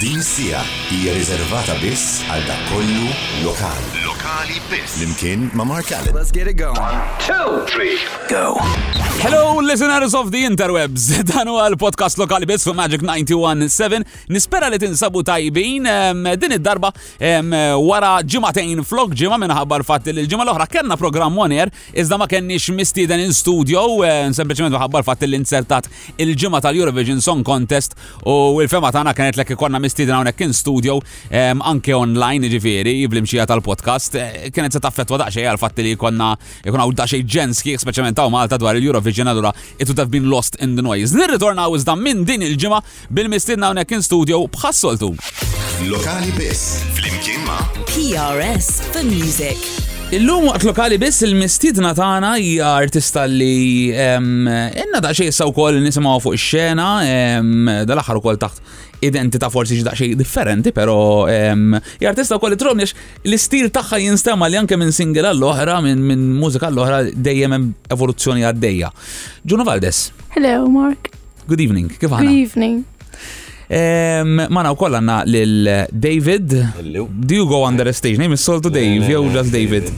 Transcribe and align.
Din 0.00 0.22
sija 0.22 0.58
hija 0.92 1.12
riservata 1.16 1.72
biss 1.80 2.18
għal 2.28 2.42
dak 2.44 2.66
kollu 2.68 3.06
lokali. 3.46 4.02
Lokali 4.04 4.58
biss. 4.68 4.98
Limkien 5.00 5.46
ma' 5.56 5.64
Mark 5.64 5.88
Allen. 5.96 6.12
Let's 6.12 6.28
get 6.34 6.50
it 6.52 6.58
going. 6.60 6.76
One, 6.76 7.00
two, 7.24 7.64
three, 7.64 7.96
go. 8.28 8.58
Hello, 9.24 9.56
listeners 9.64 10.12
of 10.14 10.28
the 10.34 10.42
interwebs. 10.44 11.06
Dan 11.32 11.48
huwa 11.48 11.64
l-podcast 11.72 12.18
lokali 12.20 12.44
biss 12.50 12.66
fu 12.68 12.74
Magic 12.76 13.00
917. 13.00 14.04
Nispera 14.28 14.68
li 14.68 14.78
tinsabu 14.82 15.22
tajbin 15.24 15.88
din 16.42 16.56
id-darba 16.58 16.92
wara 17.80 18.12
ġimatejn 18.20 18.84
flok 18.84 19.16
ġima 19.16 19.40
minħabba 19.46 19.80
l-fatt 19.80 20.12
li 20.12 20.18
l-ġimgħa 20.26 20.44
l-oħra 20.50 20.68
kellna 20.76 21.00
programm 21.00 21.40
wanier 21.40 21.72
iżda 21.96 22.20
ma 22.20 22.28
kenniex 22.28 22.68
mistieden 22.76 23.24
in 23.24 23.32
studio 23.32 23.86
eh, 24.04 24.28
sempliċement 24.28 24.76
ma 24.76 24.84
ħabbar 24.84 25.08
fatt 25.08 25.24
li 25.24 25.40
insertat 25.40 25.88
il-ġimgħa 26.20 26.60
tal-Eurovision 26.68 27.24
Song 27.24 27.40
Contest 27.48 27.96
u 28.28 28.60
l-fema 28.60 28.92
tagħna 28.92 29.16
kienet 29.16 29.40
l 29.40 29.48
ikonna 29.56 29.85
mistidna 29.86 30.20
għonek 30.20 30.44
in 30.46 30.54
studio 30.56 30.96
anke 31.70 31.94
online 31.96 32.50
ġifieri 32.50 32.98
bl 33.08 33.22
tal-podcast 33.50 34.16
eh, 34.18 34.50
kienet 34.52 34.74
se 34.74 34.80
taffettwa 34.82 35.18
daqsxejn 35.22 35.46
għal 35.52 35.58
fatti 35.60 35.84
li 35.86 35.92
konna 36.00 36.32
jkun 36.64 36.82
hawn 36.82 36.96
daqsxejn 36.98 37.28
ġenski 37.36 37.76
specialment 37.78 38.18
hawn 38.20 38.32
Malta 38.34 38.58
dwar 38.58 38.76
il-Eurovision 38.78 39.30
għadura 39.30 39.52
it 39.78 39.86
would 39.88 39.98
have 40.00 40.10
been 40.10 40.28
lost 40.30 40.56
in 40.60 40.74
the 40.76 40.82
noise. 40.82 41.12
għu 41.14 41.78
zda 41.82 41.94
minn 41.98 42.24
din 42.26 42.42
il-ġimgħa 42.42 42.80
bil-mistidna 43.12 43.70
għonek 43.70 43.94
in 43.98 44.02
studio 44.04 44.42
bħassoltu. 44.52 45.12
Lokali 45.90 46.32
biss 46.38 46.82
flimkien 46.98 47.42
ma' 47.48 47.62
PRS 47.90 48.82
for 48.92 49.04
Music. 49.06 49.85
Illum 50.14 50.46
waqt 50.46 50.62
lokali 50.64 50.98
biss 51.02 51.24
il-mistidna 51.26 51.90
tagħna 51.98 52.28
hija 52.38 52.66
artista 52.78 53.24
li 53.26 53.90
inna 53.90 55.00
daqsxejn 55.02 55.32
issa 55.32 55.48
wkoll 55.50 55.80
nisimgħu 55.82 56.12
fuq 56.22 56.36
ix-xena 56.38 57.40
dal-aħħar 57.90 58.20
ukoll 58.20 58.38
taħt 58.38 59.02
identità 59.10 59.50
forsi 59.50 59.80
daqsxejn 59.82 60.14
differenti, 60.20 60.70
però 60.70 61.24
hija 61.26 62.12
artista 62.12 62.38
wkoll 62.38 62.54
li 62.54 62.58
tromniex 62.62 62.94
l-istil 63.26 63.72
tagħha 63.74 63.98
jinstema 64.04 64.46
li 64.46 64.60
anke 64.62 64.78
minn 64.78 64.94
single 64.94 65.26
għall-oħra 65.32 65.80
minn 65.88 66.30
mużika 66.38 66.70
l 66.70 66.78
oħra 66.84 67.02
dejjem 67.10 67.56
hemm 67.56 67.72
evoluzzjoni 67.96 68.46
għaddejja. 68.46 68.92
Juno 69.42 69.66
Valdes. 69.66 70.04
Hello 70.38 70.70
Mark. 70.70 71.10
Good 71.50 71.66
evening, 71.66 71.90
kif 71.98 72.14
Good 72.14 72.30
evening. 72.30 72.84
Ehm, 73.68 74.38
Mana 74.52 74.70
u 74.70 74.76
koll 74.78 74.94
għanna 74.96 75.20
l-David. 75.26 76.52
Do 77.26 77.34
you 77.34 77.46
go 77.50 77.64
under 77.66 77.84
the 77.88 77.92
stage 77.92 78.18
name? 78.18 78.32
Is 78.34 78.44
to 78.44 78.60
Dave, 78.70 79.08
jew 79.10 79.26
just 79.32 79.50
David. 79.52 79.90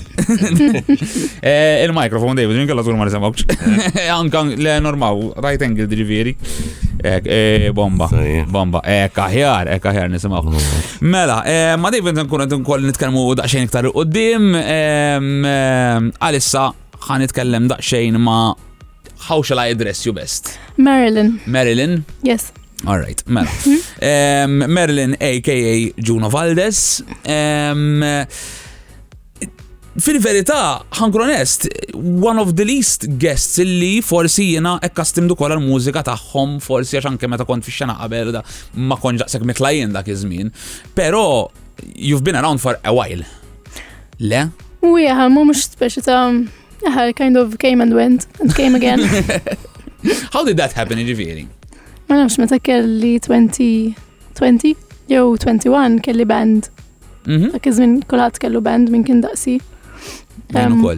Il-mikrofon 1.84 2.36
David, 2.36 2.55
eh, 2.55 2.58
minn 2.64 2.69
kalla 2.69 2.83
tur 2.83 2.96
ma 2.96 3.05
nisemawx. 3.05 3.44
Eh. 3.98 4.08
Ankan 4.19 4.55
l-normaw, 4.56 5.34
right 5.44 5.61
angle 5.62 5.86
ġiviri. 5.86 6.34
Eh, 7.05 7.69
bomba, 7.77 8.08
bomba, 8.50 8.80
ekka 9.05 9.28
ħjar, 9.30 9.74
ekka 9.77 9.92
ħjar 9.94 10.08
nisimaw. 10.12 10.48
Mela, 11.05 11.41
ma 11.78 11.92
David 11.94 12.22
nkun 12.24 12.46
għedin 12.46 12.64
koll 12.66 12.89
nitkelmu 12.89 13.27
daqxajn 13.39 13.69
iktar 13.69 13.91
u 13.91 13.94
qoddim. 13.94 14.55
Ehm, 14.56 15.34
ehm, 15.44 16.11
għalissa, 16.16 16.70
għan 17.05 17.27
nitkellem 17.27 17.69
daqxajn 17.74 18.16
ma 18.22 18.39
How 19.20 19.42
shall 19.42 19.58
I 19.58 19.72
address 19.74 20.06
you 20.06 20.12
best? 20.14 20.58
Marilyn. 20.78 21.41
Marilyn? 21.46 22.05
Yes. 22.22 22.52
All 22.86 22.98
right, 22.98 23.20
mela. 23.26 23.48
um, 24.02 24.72
Merlin 24.74 25.16
aka 25.20 25.92
Juno 25.96 26.28
Valdes. 26.30 27.02
Um, 27.26 28.02
Fil-verità, 29.98 30.84
ħankun 30.94 31.24
onest, 31.24 31.64
one 32.22 32.38
of 32.38 32.52
the 32.54 32.62
least 32.62 33.08
guests 33.18 33.58
illi 33.58 33.96
forsi 33.98 34.44
jena 34.52 34.76
ekkastimdu 34.86 35.34
kol 35.34 35.50
għal-mużika 35.56 36.04
taħħom, 36.06 36.52
forsi 36.62 37.00
għax 37.00 37.08
anke 37.10 37.26
meta 37.32 37.42
kont 37.48 37.66
fi 37.66 37.74
xena 37.74 37.96
qabel 38.04 38.30
da 38.36 38.44
ma 38.78 38.94
konġ 38.94 39.24
daqshekk 39.24 39.48
mitlajjen 39.50 39.96
dak 39.96 40.06
iż-żmien. 40.14 40.52
Però 40.94 41.48
you've 41.98 42.22
been 42.22 42.38
around 42.38 42.62
for 42.62 42.78
a 42.86 42.94
while. 42.94 43.26
Le? 44.22 44.44
Wieħa, 44.86 45.26
mu 45.34 45.42
mhux 45.50 45.66
speċi 45.74 46.06
ta' 46.06 47.10
kind 47.18 47.42
of 47.42 47.58
came 47.58 47.83
and 47.83 47.98
went 47.98 48.30
and 48.38 48.55
came 48.55 48.78
again. 48.78 49.02
How 50.34 50.44
did 50.46 50.62
that 50.62 50.78
happen, 50.78 51.02
in 51.02 51.11
ġifieri? 51.11 51.48
Ma 52.08 52.17
nafx 52.17 52.39
meta 52.41 52.57
kelli 52.58 53.19
20, 53.20 53.95
20 54.41 54.74
jew 55.13 55.36
21 55.36 56.01
kelli 56.05 56.24
band. 56.30 56.70
Ma 57.29 57.35
mhm. 57.36 57.51
iż-żmien 57.61 57.96
kulħadd 58.08 58.39
kellu 58.41 58.63
band 58.64 58.89
minn 58.92 59.02
kien 59.05 59.19
daqsi. 59.20 59.58
Um, 60.57 60.79
more 60.80 60.92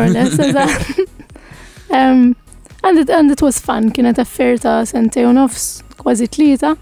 or 0.00 0.08
less, 0.08 0.36
um, 1.92 2.34
and, 2.82 2.98
it, 2.98 3.08
and 3.10 3.30
it 3.30 3.40
was 3.40 3.60
fun, 3.60 3.92
kienet 3.92 4.18
affair 4.18 4.56
ta' 4.58 4.80
sentej 4.88 5.28
u 5.28 5.34
nofs, 5.36 5.84
kważi 6.00 6.26
tlieta. 6.28 6.72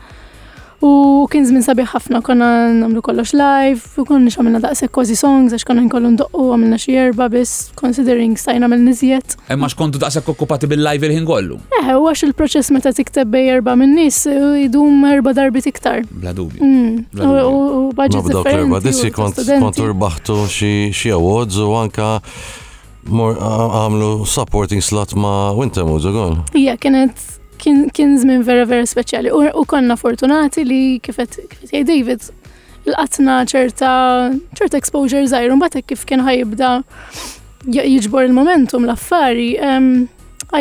U 0.78 1.26
kien 1.28 1.42
żmien 1.46 1.62
sabi 1.66 1.82
ħafna 1.82 2.20
konna 2.22 2.48
nagħmlu 2.70 3.00
kollox 3.02 3.32
live, 3.34 3.82
u 3.98 4.04
konna 4.06 4.30
għamilna 4.30 4.60
daqshekk 4.62 4.92
kważi 4.94 5.16
songs 5.18 5.54
għax 5.56 5.66
konna 5.66 5.82
nkollu 5.88 6.12
ndoqqu 6.12 6.44
għamilna 6.54 6.76
xi 6.78 6.92
erba 7.02 7.26
biss 7.32 7.72
considering 7.78 8.36
stajna 8.38 8.68
mill 8.70 8.84
niżjed. 8.86 9.34
Imma 9.50 9.66
xkontu 9.72 9.98
daqshekk 9.98 10.30
okkupati 10.36 10.70
bil-live 10.70 11.08
il-ħin 11.08 11.26
kollu. 11.26 11.58
Eh, 11.80 11.90
u 11.98 12.04
għax 12.06 12.22
il-proċess 12.28 12.70
meta 12.76 12.92
tikteb 12.94 13.26
bej 13.32 13.50
erba' 13.56 13.74
minn 13.80 13.96
nies 13.98 14.20
idum 14.62 15.02
erba' 15.10 15.34
darbit 15.38 15.66
iktar. 15.66 16.04
Bla 16.12 16.32
dubi. 16.36 16.62
Mm. 16.62 17.08
U 17.26 17.82
budget 17.98 18.30
differenti. 18.30 18.82
Dissi 18.86 19.10
kont 19.16 19.82
urbaħtu 19.82 20.44
xi 20.46 21.10
awards 21.18 21.58
u 21.64 21.72
anka 21.80 22.12
għamlu 23.10 24.12
supporting 24.30 24.82
slot 24.86 25.16
ma' 25.18 25.50
Wintermood 25.58 26.06
u 26.06 26.14
għon. 26.14 26.38
Ija, 26.62 26.76
kienet 26.78 27.26
kien 27.92 28.16
żmien 28.20 28.42
vera 28.46 28.64
vera 28.68 28.84
speċjali 28.88 29.30
u 29.32 29.64
konna 29.68 29.96
fortunati 30.00 30.62
li 30.66 31.00
kifet 31.04 31.32
kifet 31.50 31.70
jgħid 31.74 31.86
David 31.88 32.20
l-qatna 32.88 33.34
ċerta 33.50 33.90
ċerta 34.58 34.76
exposure 34.80 35.44
un 35.52 35.62
batek 35.62 35.84
kif 35.92 36.00
kien 36.08 36.22
ħajibda 36.24 36.68
jiġbor 37.68 38.22
il-momentum 38.28 38.82
l-affari 38.88 39.50
I 39.58 39.60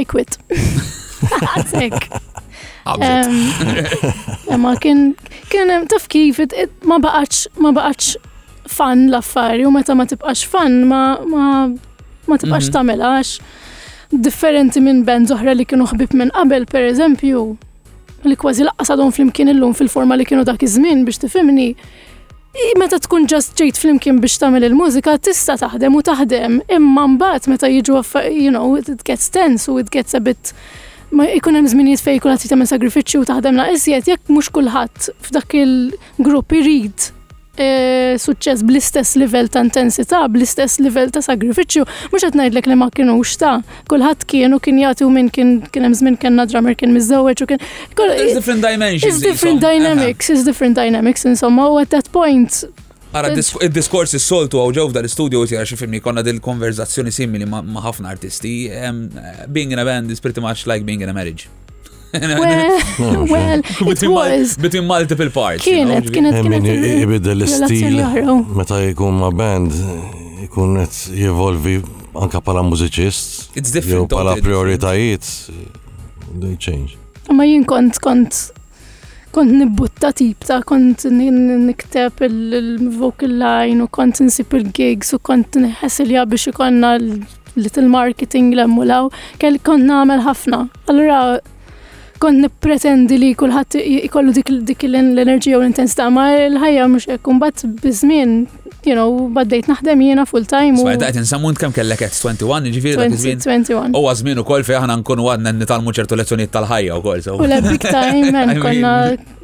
quit. 0.04 0.32
Ma 4.58 4.72
kien 4.84 5.00
kien 5.52 5.68
taf 5.88 6.04
kif 6.12 6.38
ma 6.88 6.98
baqax 7.04 7.32
ma 7.64 7.70
baqax 7.76 8.00
fan 8.68 9.00
l-affari 9.08 9.64
u 9.68 9.72
meta 9.72 9.94
ma 9.96 10.06
tibqax 10.08 10.40
fan 10.52 10.74
ma 10.88 11.02
ma 11.24 11.46
ma 12.28 12.36
tibqax 12.42 12.68
mhm. 12.70 12.74
tamela 12.76 13.08
għax 13.22 13.32
differenti 14.12 14.80
minn 14.80 15.04
bands 15.04 15.32
oħra 15.36 15.54
li 15.56 15.66
kienu 15.68 15.88
ħbib 15.92 16.16
minn 16.18 16.32
qabel, 16.36 16.66
per 16.72 16.88
eżempju, 16.88 17.42
li 18.28 18.36
kważi 18.40 18.64
laqqasadhom 18.68 19.12
flimkien 19.14 19.52
illum 19.52 19.76
fil-forma 19.78 20.16
li 20.18 20.26
kienu 20.26 20.46
dak 20.48 20.64
iż-żmien 20.64 21.04
biex 21.08 21.20
tifimni. 21.26 21.74
Meta 22.80 22.98
tkun 23.04 23.28
ġast 23.30 23.56
ġejt 23.60 23.78
flimkien 23.78 24.22
biex 24.24 24.40
tagħmel 24.42 24.66
il-mużika 24.70 25.18
tista' 25.22 25.58
taħdem 25.62 25.98
u 26.00 26.04
taħdem, 26.04 26.62
imma 26.78 27.04
mbagħad 27.18 27.50
meta 27.52 27.70
jiġu 27.72 28.00
you 28.32 28.52
know, 28.52 28.78
it 28.80 29.04
gets 29.06 29.30
tense 29.30 29.68
u 29.70 29.78
it 29.80 29.92
gets 29.94 30.16
a 30.16 30.20
bit 30.22 30.54
ma 31.12 31.24
jkun 31.30 31.56
hemm 31.56 31.68
żminijiet 31.72 32.02
fejn 32.04 32.18
jkun 32.18 32.36
qed 32.38 32.48
tagħmel 32.50 32.68
sagrifiċċju 32.68 33.22
u 33.22 33.28
taħdem 33.30 33.60
naqisjet 33.62 34.10
jekk 34.10 34.32
mhux 34.34 34.50
kulħadd 34.52 35.12
f'dak 35.30 35.54
il-grupp 35.56 36.58
irid 36.60 37.12
Eh, 37.58 38.14
suċċess 38.22 38.62
bl-istess 38.68 39.16
livell 39.18 39.48
ta' 39.50 39.64
intensità, 39.66 40.20
bl-istess 40.30 40.78
livell 40.78 41.10
ta' 41.10 41.24
sagrifiċċju, 41.26 41.86
mhux 42.12 42.22
qed 42.28 42.36
ngħidlek 42.38 42.68
li 42.70 42.76
ma 42.78 42.88
kinux 42.94 43.32
ta' 43.42 43.56
kulħadd 43.90 44.26
kienu 44.30 44.60
kien 44.62 44.78
jagħti 44.84 45.06
u 45.08 45.10
minn 45.10 45.32
kien 45.34 45.56
kien 45.74 45.88
hemm 45.88 45.98
żmien 45.98 46.18
kien 46.22 46.38
nadramer 46.38 46.78
kien 46.78 46.94
miżewweġ 46.94 47.42
u 47.44 47.50
kien. 47.50 47.64
It's 47.98 48.38
different 48.38 48.62
dimensions. 48.62 49.08
It's 49.10 49.26
different 49.26 49.66
dynamics, 49.66 50.30
it's 50.30 50.46
different 50.46 50.78
dynamics 50.78 51.26
insomma 51.26 51.66
u 51.74 51.82
at 51.82 51.90
that 51.98 52.12
point 52.14 52.62
Għara, 53.08 53.32
il-diskors 53.64 54.14
is-soltu 54.14 54.60
għaw 54.62 54.76
ġew 54.78 54.90
dal-studio 54.94 55.42
jisir 55.48 55.58
għaxi 55.62 55.78
filmi 55.82 56.02
konna 56.04 56.22
dil-konverzazzjoni 56.28 57.14
simili 57.16 57.48
ma' 57.50 57.64
ħafna 57.88 58.12
artisti. 58.12 58.68
Eh, 58.70 58.92
being 59.50 59.72
in 59.74 59.80
a 59.82 59.86
band 59.88 60.12
is 60.14 60.20
pretty 60.22 60.44
much 60.46 60.68
like 60.70 60.86
being 60.86 61.02
in 61.02 61.10
a 61.10 61.16
marriage. 61.16 61.48
Well, 62.14 63.62
between 63.88 64.88
multiple 64.88 65.30
parts. 65.30 65.64
Kienet, 65.64 66.10
kienet, 66.12 66.34
eh, 66.34 66.42
kienet. 66.44 67.04
Ibida 67.04 67.32
l-istil, 67.36 68.02
meta 68.56 68.76
jkun 68.82 69.18
ma' 69.20 69.32
band, 69.32 69.72
jkun 70.48 70.76
net 70.80 70.94
jevolvi 71.14 71.84
anka 72.16 72.42
pala 72.42 72.62
mużiċist. 72.64 73.50
It's 73.56 73.72
different. 73.72 74.08
Jew 74.12 74.18
pala 74.18 74.36
prioritajiet, 74.36 75.52
they 76.40 76.56
change. 76.56 76.96
Ma 77.32 77.44
jien 77.44 77.66
kont 77.68 78.00
kont 78.00 78.52
kont 79.36 79.52
nibbutta 79.52 80.14
tip 80.16 80.46
ta' 80.48 80.62
kont 80.64 81.04
nikteb 81.12 82.24
il-vocal 82.24 83.36
line 83.42 83.82
u 83.84 83.88
kont 83.88 84.22
nsib 84.24 84.54
il-gigs 84.62 85.12
u 85.14 85.20
kont 85.20 85.60
nħessilja 85.60 86.24
biex 86.26 86.48
ikonna 86.54 86.96
l' 86.96 87.20
little 87.58 87.88
marketing 87.90 88.54
l-emmulaw, 88.56 89.12
kelli 89.42 89.60
kont 89.60 89.84
namel 89.84 90.24
ħafna. 90.24 90.70
Allura 90.88 91.40
kont 92.22 92.40
nippretendi 92.42 93.18
li 93.22 93.28
kulħadd 93.38 93.78
ikollu 94.10 94.34
dik 94.66 94.84
l-enerġija 94.90 95.60
u 95.60 95.64
l-intensità 95.64 96.10
ma 96.14 96.30
l-ħajja 96.48 96.88
mhux 96.94 97.10
hekk 97.16 97.34
imbagħad 97.36 97.74
biżmien 97.84 98.34
you 98.88 98.96
know, 98.96 99.28
baddejt 99.36 99.66
naħdem 99.68 100.00
jiena 100.06 100.24
full 100.24 100.46
time. 100.48 100.78
Sma 100.80 100.94
daqt 101.02 101.18
insammunt 101.20 101.58
kemm 101.60 101.74
kellek 101.76 102.06
at 102.08 102.16
21, 102.22 102.70
ġifieri 102.72 103.00
dak 103.02 103.16
iż-żmien. 103.18 103.42
21. 103.44 103.96
Huwa 103.98 104.14
żmien 104.16 104.40
ukoll 104.44 104.64
fi 104.64 104.78
aħna 104.80 104.96
nkunu 105.02 105.26
għadna 105.34 105.52
nitalmu 105.58 105.92
ċertu 105.98 106.16
lezzjonijiet 106.20 106.54
tal-ħajja 106.54 106.96
wkoll. 107.02 107.26
U 107.36 107.50
la 107.52 107.60
big 107.66 107.84
time 107.84 108.32
konna 108.66 108.94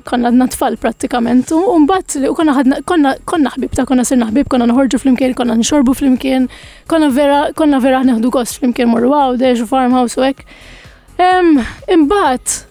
konna 0.07 0.31
għadna 0.31 0.47
tfal 0.53 0.77
prattikament 0.79 1.51
u 1.55 1.61
mbagħad 1.85 2.29
u 2.31 2.37
konna 2.39 2.55
ħadna 2.61 2.81
konna 2.89 3.15
konna 3.29 3.51
ħbib 3.57 3.75
ta' 3.81 3.85
konna 3.89 4.07
sirna 4.07 4.29
ħbib 4.31 4.47
konna 4.53 4.69
noħorġu 4.71 5.03
flimkien, 5.05 5.35
konna 5.37 5.59
nxorbu 5.59 5.95
flimkien, 5.99 6.47
konna 6.91 7.11
vera 7.13 7.43
konna 7.57 7.83
vera 7.83 8.03
neħdu 8.07 8.31
gost 8.37 8.61
flimkien 8.61 8.91
morru 8.95 9.11
għawdex 9.17 9.67
farmhouse 9.71 10.19
u 10.23 10.29
Imbat, 11.17 12.63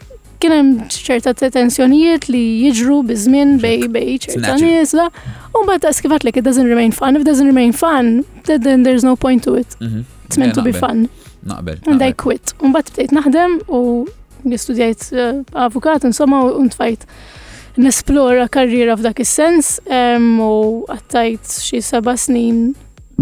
kien 0.43 0.51
hemm 0.51 0.89
ċerta 0.91 1.35
tensjonijiet 1.37 2.29
li 2.29 2.41
jiġru 2.67 3.03
bizmin, 3.07 3.57
bej 3.63 3.89
bej 3.89 4.17
ċerta 4.27 4.57
la. 4.99 5.07
U 5.55 5.63
mbagħad 5.63 5.87
askifat 5.91 6.25
like 6.27 6.37
it 6.41 6.45
doesn't 6.47 6.67
remain 6.67 6.93
fun. 6.93 7.17
If 7.17 7.23
it 7.23 7.27
doesn't 7.31 7.47
remain 7.47 7.73
fun, 7.73 8.25
then 8.45 8.83
there's 8.83 9.05
no 9.05 9.17
point 9.17 9.45
to 9.45 9.55
it. 9.55 9.69
Mhm. 9.81 10.05
It's 10.27 10.39
meant 10.41 10.55
to 10.57 10.63
be 10.65 10.73
fun. 10.73 11.09
Naqbel. 11.47 11.79
And 11.87 12.03
I 12.03 12.13
quit. 12.13 12.55
U 12.63 12.67
mbagħad 12.73 12.93
bdejt 12.97 13.13
naħdem 13.15 13.61
u 13.69 13.83
nistudjajt 14.45 15.11
eh, 15.13 15.43
avukat 15.55 16.03
insomma 16.09 16.45
u 16.51 16.65
ntfajt 16.67 17.03
nesplora 17.79 18.49
karriera 18.53 18.97
f'dak 18.99 19.21
is-sens 19.23 19.77
u 19.89 20.85
għattajt 20.91 21.55
xi 21.59 21.81
seba' 21.83 22.17
snin 22.21 22.73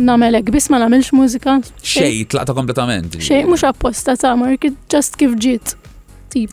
namelek, 0.04 0.52
bis 0.52 0.70
ma 0.72 0.78
namelx 0.82 1.12
mużika. 1.16 1.58
Xej, 1.82 2.24
tlaqta 2.32 2.54
kompletament. 2.56 3.16
Xej, 3.20 3.44
mux 3.50 3.64
apposta 3.66 4.16
ta' 4.20 4.36
market, 4.38 4.74
just 4.92 5.18
kif 5.20 5.36
jit. 5.40 5.76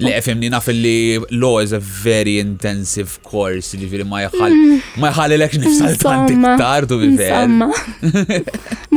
Le, 0.02 0.10
fimni 0.26 0.48
naf 0.50 0.66
li 0.74 1.20
law 1.38 1.60
is 1.62 1.72
a 1.72 1.78
very 1.80 2.40
intensive 2.42 3.12
course, 3.22 3.76
li 3.78 3.86
firri 3.92 4.06
ma 4.10 4.24
jħal, 4.24 4.56
mm. 4.56 4.88
ma 5.04 5.12
jħal 5.14 5.36
l-ek 5.36 5.58
nifsal 5.62 6.00
tant 6.02 6.32
iktar, 6.34 6.88
tu 6.90 6.98
biver. 6.98 7.54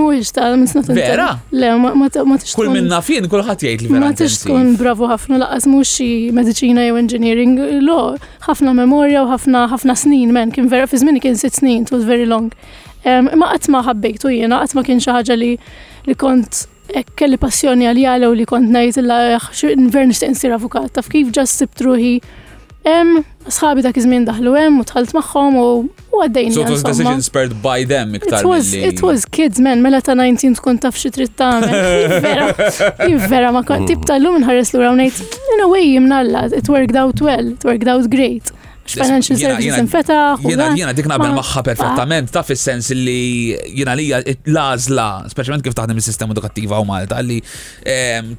Mux 0.00 0.31
tal, 0.38 0.56
misna 0.62 0.81
tant. 0.87 0.96
Vera? 0.96 1.26
Le, 1.53 1.75
ma 1.82 2.08
t-ixtkun. 2.08 2.55
Kull 2.56 2.73
minna 2.81 3.03
fin, 3.05 3.29
kull 3.29 3.44
ħat 3.44 3.67
jgħid 3.69 3.85
li 3.85 3.93
vera. 3.93 4.06
Ma 4.08 4.17
t-ixtkun 4.23 4.73
bravo 4.81 5.12
ħafna 5.12 5.43
laqas 5.44 5.69
mux 5.69 5.93
xie 6.00 6.32
medicina 6.41 6.88
jew 6.88 6.96
engineering, 7.03 7.58
law, 7.85 8.17
ħafna 8.49 8.73
memoria 8.81 9.26
u 9.26 9.35
ħafna 9.37 9.99
snin, 10.06 10.32
men, 10.32 10.56
kien 10.56 10.73
vera 10.73 10.88
fizmini 10.88 11.20
kien 11.20 11.37
sit 11.37 11.61
snin, 11.61 11.85
it 11.85 11.93
was 11.93 12.08
very 12.08 12.25
long. 12.25 12.49
Imma 13.05 13.49
qatt 13.52 13.69
ma 13.73 13.81
ħabbejtu 13.87 14.29
jiena, 14.35 14.61
qatt 14.64 14.76
ma 14.76 14.85
kienx 14.87 15.06
ħaġa 15.08 15.37
li 15.38 15.50
li 16.11 16.14
kont 16.20 16.67
kelli 17.17 17.38
passjoni 17.41 17.87
għal 17.88 18.29
u 18.29 18.32
li 18.37 18.44
kont 18.49 18.69
ngħid 18.75 19.00
illa 19.05 19.19
nver 19.81 20.05
ah, 20.05 20.11
nixtieq 20.11 20.29
insir 20.32 20.52
avukat, 20.56 20.93
taf 20.99 21.08
kif 21.12 21.32
ġas 21.32 21.55
sibt 21.62 21.81
ruħi 21.87 22.17
sħabi 22.85 23.82
dak 23.85 23.97
iż-żmien 24.00 24.25
daħlu 24.29 24.52
hemm 24.56 24.79
u 24.81 24.85
tħalt 24.88 25.11
magħhom 25.17 25.56
u 25.61 25.67
għaddejna. 26.20 26.52
So 26.56 26.62
it 26.64 26.73
was 26.75 26.85
decision 26.88 27.20
spurred 27.25 27.55
by 27.64 27.85
them 27.88 28.14
iktar. 28.19 28.44
It 28.76 29.00
was, 29.05 29.26
kids 29.32 29.61
man, 29.64 29.82
mela 29.85 30.00
ta' 30.05 30.17
19 30.17 30.56
tkun 30.61 30.81
taf 30.85 30.96
xi 31.00 31.12
trid 31.12 31.35
tagħmel. 31.41 32.20
Vera, 32.25 32.49
vera 33.32 33.53
ma 33.56 33.62
kont 33.69 33.88
tibta 33.93 34.17
lum 34.20 34.41
inħares 34.43 34.73
lura 34.76 34.93
u 34.94 35.00
ngħid 35.00 35.41
in 35.56 35.64
a 35.64 35.69
way 35.73 35.91
jimnalla, 35.94 36.49
it 36.56 36.69
worked 36.73 36.96
out 37.00 37.20
well, 37.25 37.53
it 37.55 37.69
worked 37.69 37.88
out 37.88 38.08
great 38.17 38.53
financial 38.95 39.37
services 39.41 39.77
infetaħ. 39.85 40.47
Jena 40.51 40.69
jena 40.79 40.95
dik 40.97 41.09
nabel 41.11 41.35
maħħa 41.37 41.63
perfettament, 41.71 42.33
ta' 42.35 42.45
fis-sens 42.47 42.93
li 42.97 43.21
jena 43.81 43.95
li 43.99 44.09
lazla, 44.55 45.09
specialment 45.33 45.65
kif 45.67 45.77
taħdem 45.79 46.01
il-sistema 46.01 46.35
edukattiva 46.37 46.81
u 46.83 46.89
Malta, 46.89 47.21
li 47.25 47.41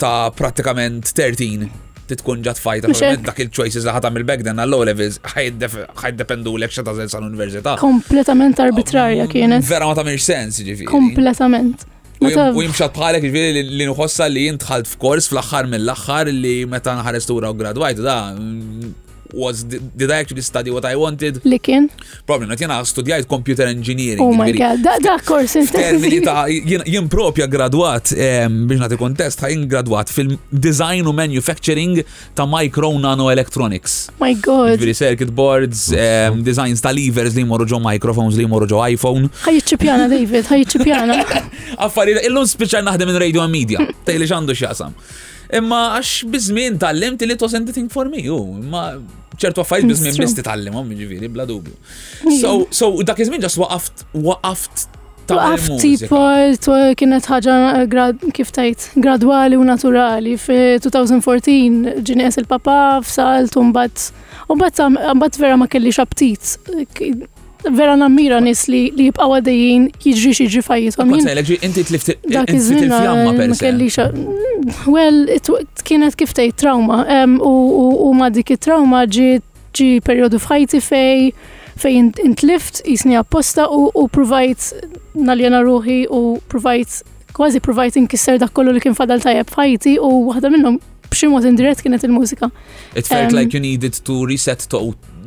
ta' 0.01 0.31
pratikament 0.35 1.11
13 1.15 1.69
titkun 2.11 2.41
ġat 2.43 2.57
fajta, 2.59 2.89
dak 3.23 3.37
il-choices 3.45 3.85
li 3.87 3.93
ħatam 3.95 4.17
il-back 4.19 4.43
then 4.47 4.59
għall-low 4.61 4.85
levels 4.91 5.21
ħajdependu 5.27 6.57
l-ek 6.59 6.75
xa 6.75 6.83
tażel 6.87 7.11
sal-università. 7.13 7.77
Kompletament 7.79 8.59
arbitrarja 8.63 9.29
kienet. 9.31 9.63
Vera 9.69 9.87
ma 9.87 9.95
tamir 9.97 10.19
sens, 10.23 10.59
ġifiri. 10.59 10.89
Kompletament. 10.91 11.87
U 12.21 12.61
jimxat 12.61 12.93
bħalek 12.93 13.23
ġifiri 13.25 13.63
li 13.65 13.87
nħossa 13.89 14.27
li 14.29 14.43
jintħalt 14.51 14.91
f'kors 14.91 15.31
fl-axħar 15.31 15.71
mill-axħar 15.71 16.29
li 16.35 16.51
meta 16.69 16.93
nħares 16.99 17.25
tura 17.31 17.49
u 17.49 17.57
gradwajt, 17.57 18.03
da 18.05 18.19
was 19.33 19.63
did, 19.63 19.81
did 19.97 20.11
I 20.11 20.17
actually 20.19 20.41
study 20.41 20.69
what 20.71 20.85
I 20.85 20.95
wanted? 20.95 21.43
Likin. 21.45 21.89
Probably 22.25 22.47
not, 22.47 22.57
jena 22.57 22.83
studjajt 22.85 23.27
computer 23.27 23.63
engineering. 23.63 24.21
Oh 24.21 24.33
my 24.33 24.51
god, 24.51 24.81
da, 24.83 24.97
da 25.03 25.17
kors 25.25 25.53
Termini 25.71 26.21
ta' 26.21 26.45
jien 26.85 27.07
propja 27.09 27.45
graduat, 27.47 28.11
biex 28.65 28.79
nati 28.81 28.97
kontest, 28.97 29.41
ħajn 29.45 29.65
graduat 29.71 30.11
fil-design 30.11 31.07
u 31.09 31.13
manufacturing 31.15 32.01
ta' 32.35 32.45
micro 32.45 32.91
nano 32.99 33.29
electronics. 33.31 34.09
My 34.19 34.33
god. 34.35 34.77
Ġviri 34.81 34.95
circuit 34.97 35.33
boards, 35.41 35.87
designs 36.43 36.81
ta' 36.83 36.93
levers 36.93 37.35
li 37.37 37.45
morru 37.47 37.67
ġo 37.71 37.81
microphones 37.85 38.37
li 38.39 38.45
morru 38.47 38.67
ġo 38.71 38.83
iPhone. 38.91 39.29
piana, 39.79 40.07
David, 40.07 40.47
piana. 40.83 41.21
Affari, 41.85 42.15
illum 42.27 42.45
spiċar 42.45 42.83
naħdem 42.83 43.09
in 43.09 43.19
radio 43.21 43.41
and 43.41 43.51
media, 43.51 43.79
tejli 44.05 44.27
xandu 44.27 44.53
xjasam. 44.55 44.93
Imma 45.51 45.97
għax 45.97 46.11
bizmin 46.31 46.77
tal-lim 46.79 47.17
li 47.19 47.33
it 47.33 47.41
was 47.41 47.53
anything 47.55 47.89
for 47.91 48.07
me, 48.09 48.23
imma 48.27 48.99
ċertu 49.39 49.63
għaffajt 49.63 49.89
biz 49.91 50.03
minn 50.05 50.17
misti 50.23 50.43
tal 50.45 50.63
lim 50.65 50.75
għom 50.79 50.93
ġiviri, 51.01 51.29
bla 51.31 51.45
dubju. 51.47 51.75
So, 52.41 52.65
so 52.73 52.91
dak 53.05 53.19
jizmin 53.21 53.43
ġas 53.43 53.59
waqaft, 53.61 54.07
waqaft 54.15 54.89
Waqaft 55.31 55.77
tipo 55.79 56.73
kienet 56.99 57.27
ħagġa 57.29 57.55
eh, 57.85 58.25
kif 58.35 58.49
tajt 58.51 58.87
gradwali 58.99 59.55
u 59.55 59.61
naturali. 59.63 60.33
F-2014 60.35 62.03
ġinies 62.03 62.41
il-papa, 62.41 62.77
f'salt, 63.05 63.55
un 63.61 63.71
bat, 63.71 64.09
un 64.51 64.59
bat 64.59 65.39
vera 65.39 65.55
ma 65.61 65.69
kelli 65.71 65.93
xabtit 65.95 66.51
vera 67.69 67.95
nammira 67.95 68.39
nis 68.41 68.63
li 68.71 68.87
li 68.97 69.07
jibqaw 69.09 69.35
għadejjien 69.37 69.87
jiġri 70.05 70.31
xieġri 70.39 70.63
fajjitom. 70.65 71.13
Inti 71.17 71.69
t 71.77 71.87
tlift 71.89 72.13
il-fjamma 72.21 73.31
persa. 73.37 74.09
Well, 74.89 75.29
kienet 75.87 76.17
kif 76.19 76.33
tajt 76.37 76.57
trauma 76.63 77.03
u 77.37 78.11
ma 78.17 78.29
dik 78.33 78.55
trauma 78.59 79.03
ġi 79.11 80.01
periodu 80.05 80.39
fħajti 80.41 80.81
fej 80.83 81.33
fej 81.81 81.95
intlift 82.27 82.81
jisni 82.85 83.15
apposta 83.17 83.67
u 83.71 84.07
provajt 84.11 84.71
naljena 85.15 85.61
ruħi 85.65 86.03
u 86.11 86.39
provajt 86.51 87.01
kważi 87.35 87.61
provajt 87.63 87.95
inkisser 88.01 88.39
dak 88.41 88.51
kollu 88.53 88.73
li 88.75 88.81
kien 88.83 88.95
fadal 88.97 89.21
tajab 89.23 89.49
fajti 89.53 89.95
u 90.03 90.11
waħda 90.29 90.51
minnom 90.51 90.77
b'xi 91.11 91.27
mod 91.31 91.43
indirett 91.45 91.81
kienet 91.83 92.03
il-mużika. 92.07 92.47
It 92.95 93.05
felt 93.07 93.31
um, 93.33 93.39
like 93.39 93.53
you 93.53 93.59
needed 93.61 93.93
to 94.07 94.13
reset 94.25 94.63
to 94.69 94.79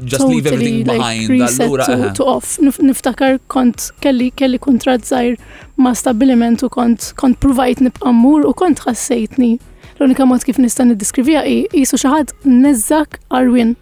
just 0.02 0.22
totally, 0.22 0.34
leave 0.34 0.46
everything 0.46 0.84
behind. 0.84 1.28
Like, 1.28 1.42
reset 1.42 1.68
to, 1.68 1.76
uh 1.76 1.88
-huh. 1.88 2.14
to 2.14 2.24
off. 2.24 2.58
Niftakar 2.88 3.38
kont 3.54 3.90
kelli 4.00 4.30
kelli 4.30 4.58
kontrat 4.58 5.02
zaħir 5.12 5.36
ma 5.76 5.92
stabiliment 5.94 6.62
u 6.62 6.68
kont 6.68 7.12
kont 7.20 7.36
provajt 7.44 7.78
nibqa' 7.86 8.12
mur 8.22 8.40
u 8.50 8.52
kont 8.60 8.78
ħassejtni. 8.86 9.52
L-unika 10.00 10.24
mod 10.26 10.40
kif 10.46 10.58
nistan 10.58 10.90
id-diskrivija 10.90 11.42
qisu 11.72 11.96
xi 12.02 12.08
ħadd 12.14 12.28
neżak 12.64 13.10
arwin. 13.30 13.76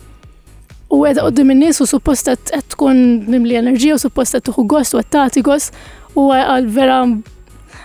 U 0.90 0.98
għedha 1.06 1.22
qoddim 1.26 1.50
in-nies 1.52 1.80
u 1.82 1.86
suppost 1.94 2.26
qed 2.28 2.64
tkun 2.72 2.98
nimli 3.32 3.54
enerġija 3.62 3.94
u 3.96 3.98
suppost 4.06 4.32
qed 4.34 4.46
gost 4.72 4.94
u 4.94 4.98
qed 5.00 5.10
tagħti 5.16 5.42
gost 5.48 5.72
u 6.14 6.22
għal 6.32 6.66
vera 6.78 6.98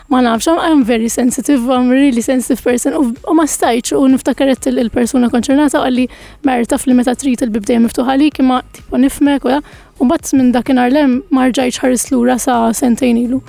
ma 0.09 0.21
nafx, 0.21 0.47
I'm 0.47 0.83
very 0.85 1.09
sensitive, 1.09 1.69
I'm 1.69 1.89
really 1.89 2.21
sensitive 2.21 2.63
person, 2.69 2.93
u 2.95 3.09
ma 3.39 3.43
stajċ, 3.55 3.95
u 3.99 4.05
niftakaret 4.13 4.67
il-persuna 4.71 5.27
konċernata, 5.33 5.81
għalli 5.83 6.05
merta 6.47 6.79
fl 6.79 6.95
meta 6.99 7.15
trit 7.15 7.41
il-bibdej 7.43 7.81
miftuħa 7.87 8.15
kima 8.37 8.61
tipo 8.77 8.97
nifmek, 9.03 9.43
u 9.45 9.49
da, 9.55 9.59
u 9.99 10.07
bat 10.11 10.33
minn 10.33 10.53
dakin 10.55 10.79
lem 10.95 11.21
marġajċ 11.37 11.79
ħaris 11.83 12.11
lura 12.13 12.37
sa 12.39 12.55
sentejn 12.73 13.17
ilu. 13.25 13.41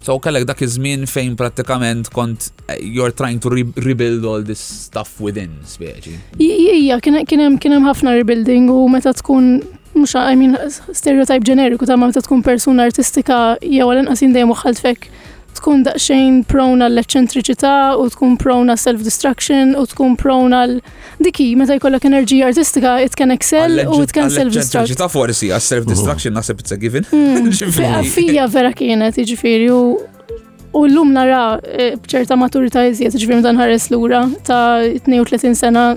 So 0.00 0.18
kellek 0.18 0.46
dak 0.48 0.62
iż-żmien 0.62 1.04
fejn 1.06 1.34
prattikament 1.36 2.08
kont 2.08 2.52
eh, 2.68 2.78
you're 2.80 3.10
trying 3.12 3.38
to 3.40 3.50
re 3.50 3.64
rebuild 3.84 4.24
all 4.24 4.40
this 4.42 4.62
stuff 4.86 5.20
within 5.20 5.50
speċi. 5.66 6.14
Ija, 6.40 7.00
kien 7.00 7.16
hemm 7.40 7.84
ħafna 7.90 8.14
rebuilding 8.22 8.70
u 8.72 8.86
meta 8.88 9.12
tkun 9.12 9.58
mhux 9.92 10.14
I 10.16 10.38
mean 10.40 10.56
stereotype 10.94 11.44
ġeneriku 11.44 11.84
ta' 11.84 11.98
meta 12.00 12.22
tkun 12.24 12.40
persuna 12.46 12.86
artistika 12.88 13.58
jew 13.60 13.82
għal 13.90 14.04
inqas 14.06 14.22
jindejjem 14.24 14.52
uħħalt 14.54 14.80
fek 14.86 15.10
tkun 15.58 15.82
daqsxejn 15.84 16.36
prona 16.48 16.88
l-eċċentriċità 16.90 17.74
u 18.00 18.06
tkun 18.14 18.36
prona 18.40 18.76
self-destruction 18.80 19.74
u 19.78 19.84
tkun 19.90 20.16
prona 20.20 20.62
l-diki 20.68 21.50
meta 21.58 21.76
jkollok 21.78 22.06
enerġija 22.10 22.50
artistika 22.52 22.98
it 23.04 23.16
can 23.18 23.32
excel 23.34 23.80
u 23.86 24.00
it 24.04 24.12
can 24.16 24.30
self-destruct. 24.32 24.96
forsi 25.12 25.50
għas 25.50 25.64
mm. 25.64 25.70
self-destruction 25.74 26.32
nasib 26.36 26.60
it's 26.62 26.72
a 26.74 26.78
given. 26.80 27.04
Mm. 27.10 27.50
Fija 28.14 28.46
vera 28.50 28.72
kienet 28.76 29.18
iġifiri, 29.20 29.70
u 29.70 30.84
l-lum 30.86 31.12
nara 31.16 31.42
eh, 31.74 31.94
bċerta 31.98 32.38
maturita 32.38 32.84
jizjiet 32.86 33.16
iġifiri, 33.18 33.42
dan 33.46 33.58
ħares 33.60 33.90
l-ura 33.92 34.24
ta' 34.46 34.82
32 35.06 35.54
sena 35.58 35.94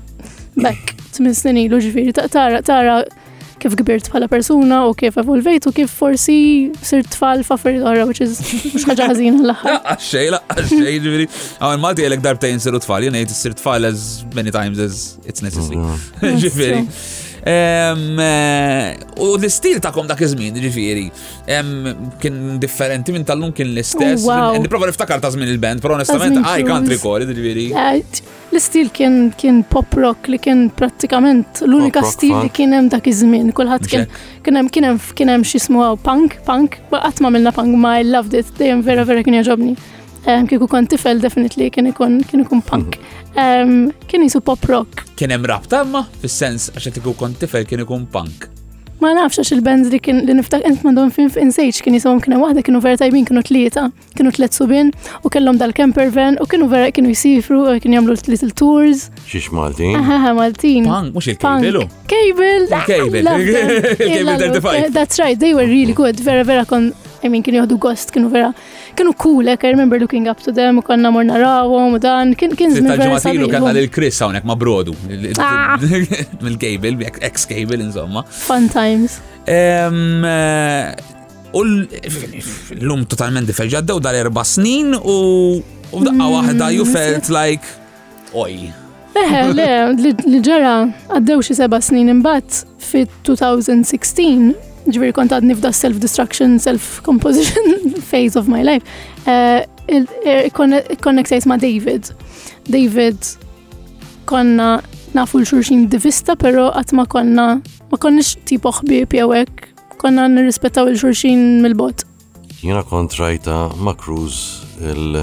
back, 0.56 0.96
8 1.14 1.34
snin 1.38 1.58
ilu 1.66 1.82
tara 2.30 2.62
tara 2.66 3.04
kif 3.63 3.75
kbirt 3.79 4.08
bħala 4.12 4.27
persuna 4.32 4.79
u 4.89 4.93
kif 5.00 5.17
evolvejt 5.22 5.67
u 5.70 5.74
kif 5.77 5.93
forsi 6.01 6.36
sir 6.84 7.05
tfal 7.15 7.43
faffer 7.48 7.77
oħra, 7.79 8.03
which 8.10 8.22
is 8.25 8.39
mux 8.65 8.86
ħagġa 8.89 9.08
ħazin 9.13 9.39
l-ħar. 9.43 9.77
Għaxxej, 9.79 10.32
ah, 10.36 10.43
għaxxej, 10.58 10.98
ah, 10.98 11.01
ġiviri. 11.08 11.27
Għawan 11.60 11.77
ah, 11.79 11.84
malti 11.88 12.05
għelek 12.08 12.24
darbtejn 12.27 12.63
siru 12.65 12.82
tfal, 12.84 13.08
jenajt 13.10 13.34
sir 13.38 13.55
tfal 13.60 13.89
as 13.91 14.03
many 14.36 14.51
times 14.60 14.82
as 14.88 15.00
it's 15.24 15.46
necessary. 15.46 15.79
Mm-hmm. 15.79 16.41
Ġiviri. 16.43 16.84
Eh, 17.44 18.92
u 19.20 19.26
l-istil 19.36 19.82
ta'kom 19.84 20.08
dak 20.08 20.22
iż-żmien, 20.24 20.56
ġifiri, 20.64 21.04
kien 22.24 22.38
differenti 22.62 23.12
minn 23.16 23.26
tal-lum 23.28 23.52
kien 23.56 23.74
l-istess. 23.74 24.24
Oh, 24.32 24.56
niprofa 24.64 24.88
niftakar 24.88 25.20
ta' 25.24 25.32
żmien 25.34 25.52
il-band, 25.52 25.84
però 25.84 25.98
onestament 25.98 26.40
I 26.40 26.64
can't 26.64 26.88
record, 26.92 27.28
ġifiri. 27.36 27.66
L-istil 28.54 28.88
kien 28.96 29.60
pop 29.70 29.98
rock 30.00 30.30
li 30.32 30.40
kien 30.44 30.70
pratikament 30.72 31.66
l-unika 31.68 32.06
stil 32.14 32.38
li 32.46 32.54
kien 32.54 32.78
hemm 32.78 32.88
dak 32.94 33.12
iż-żmien. 33.12 33.52
Kulħadd 33.58 33.90
kien 33.90 34.62
hemm 34.62 34.72
kien 34.72 35.36
hemm 35.36 35.44
xi 35.44 35.60
punk, 36.08 36.40
punk, 36.48 36.80
qatt 36.96 37.20
ma' 37.26 37.34
milna 37.36 37.52
punk 37.52 37.76
ma' 37.76 37.98
I 38.00 38.08
loved 38.08 38.34
it, 38.40 38.56
dejjem 38.58 38.88
vera 38.88 39.04
vera 39.04 39.24
kien 39.24 39.42
jaġobni 39.42 39.76
kiku 40.24 40.68
kon 40.70 40.88
tifel 40.88 41.20
definitely 41.22 41.70
kien 41.70 41.89
ikun 41.92 42.22
kien 42.30 42.44
ikun 42.46 42.62
punk. 42.65 42.98
Mhm. 43.36 43.92
Kien 44.08 44.24
jisu 44.24 44.42
pop 44.44 44.63
rock. 44.70 45.03
Kien 45.18 45.30
hemm 45.30 45.44
rabta 45.50 45.84
imma 45.86 46.06
fis-sens 46.22 46.70
għax 46.74 46.98
kieku 47.00 47.15
kon 47.18 47.34
tifel 47.34 47.65
kien 47.65 47.84
ikun 47.86 48.06
punk. 48.10 48.50
Ma 49.01 49.10
nafx 49.12 49.39
għax 49.42 49.51
il-bands 49.58 49.89
li 49.92 50.00
kien 50.00 50.22
li 50.25 50.32
niftak 50.38 50.63
int 50.65 50.82
mandom 50.86 51.10
fin 51.12 51.27
f'insaġġ 51.30 51.82
kien 51.84 51.96
jisom 51.98 52.22
kien 52.24 52.38
waħda 52.39 52.62
kienu 52.63 52.80
vera 52.82 52.96
tajbin 53.01 53.25
kienu 53.27 53.42
tlieta, 53.44 53.89
kienu 54.15 54.32
tliet 54.32 54.53
subin 54.56 54.94
u 55.25 55.30
kellhom 55.34 55.58
dal-camper 55.60 56.08
van 56.13 56.38
u 56.39 56.46
kienu 56.48 56.70
vera 56.72 56.89
kienu 56.96 57.12
jisifru 57.12 57.65
u 57.68 57.80
kienu 57.84 57.98
jagħmlu 58.00 58.15
little 58.32 58.51
tours. 58.56 59.10
Xiex 59.27 59.51
Maltin? 59.51 59.96
Aha, 60.00 60.32
Maltin. 60.38 60.86
Punk, 60.88 61.12
mhux 61.15 61.27
il-kejbilu. 61.34 61.84
Kejbil. 62.08 62.68
Kejbil. 62.88 63.34
Kejbil 63.98 64.94
That's 64.94 65.20
right, 65.20 65.38
they 65.38 65.53
were 65.53 65.68
really 65.68 65.92
good, 65.94 66.20
vera 66.22 66.44
vera 66.46 66.63
kon 66.65 66.94
I 67.24 67.30
mean, 67.32 67.44
kienu 67.46 67.62
joħdu 67.62 67.77
gost, 67.80 68.12
kienu 68.12 68.27
vera, 68.32 68.50
kienu 69.00 69.13
cool, 69.24 69.46
like, 69.48 69.63
I 69.63 69.72
remember 69.72 70.00
looking 70.00 70.25
up 70.27 70.42
to 70.44 70.51
them, 70.56 70.82
u 70.82 70.86
konna 70.86 71.12
mor 71.15 71.24
narawom, 71.27 71.96
u 71.96 72.00
dan, 72.03 72.34
kienu 72.39 72.58
kien 72.60 72.74
zmin 72.75 72.89
vera. 72.92 73.00
Tal-ġematilu 73.15 73.48
kanna 73.53 73.72
l-Chris 73.80 74.20
għonek 74.25 74.48
ma 74.50 74.58
brodu, 74.60 74.96
ah. 75.44 75.77
mill-Gable, 76.44 76.98
ex-Gable, 77.30 77.80
insomma. 77.86 78.25
Fun 78.44 78.68
times. 78.74 79.22
Eh, 79.48 79.88
u 81.56 81.63
l-lum 81.63 83.06
totalment 83.12 83.48
differġadda 83.48 83.96
u 84.00 84.03
dal-erba 84.03 84.44
snin 84.48 84.96
u 84.98 85.18
f'daqqa 85.94 86.18
mm. 86.18 86.30
wahda 86.36 86.70
ju 86.75 86.86
felt 86.89 87.32
like, 87.34 87.72
oj. 88.44 88.60
Eħe, 89.24 89.48
le, 89.56 89.72
li 90.34 90.44
ġara 90.44 90.75
għaddew 91.20 91.44
xi 91.48 91.56
seba' 91.62 91.80
snin 91.88 92.12
imbagħad 92.18 92.62
fit 92.84 93.20
2016 93.30 94.72
ġviri 94.92 95.13
kont 95.16 95.32
għadni 95.32 95.56
f'da 95.58 95.70
self-destruction, 95.75 96.58
self-composition 96.62 97.94
phase 98.10 98.36
of 98.40 98.50
my 98.52 98.63
life. 98.66 98.84
Konnektajt 100.56 101.38
eh, 101.40 101.40
eh, 101.40 101.50
ma' 101.50 101.60
David. 101.62 102.10
David 102.68 103.34
konna 104.30 104.78
nafu 105.16 105.40
l-xurxin 105.42 105.88
divista, 105.92 106.36
pero 106.40 106.70
għatma 106.74 107.06
konna 107.12 107.48
ma 107.94 108.00
konnix 108.02 108.36
tipo 108.50 108.72
ħbib 108.74 109.16
jawek, 109.22 109.70
konna 110.02 110.25
nirrispettaw 110.32 110.90
l 110.90 110.98
xurxin 110.98 111.62
mil 111.63 111.75
bot 111.80 112.02
Jena 112.63 112.82
kont 112.88 113.16
rajta 113.20 113.68
ma' 113.84 113.94
Cruz 114.00 114.63
il- 114.82 115.20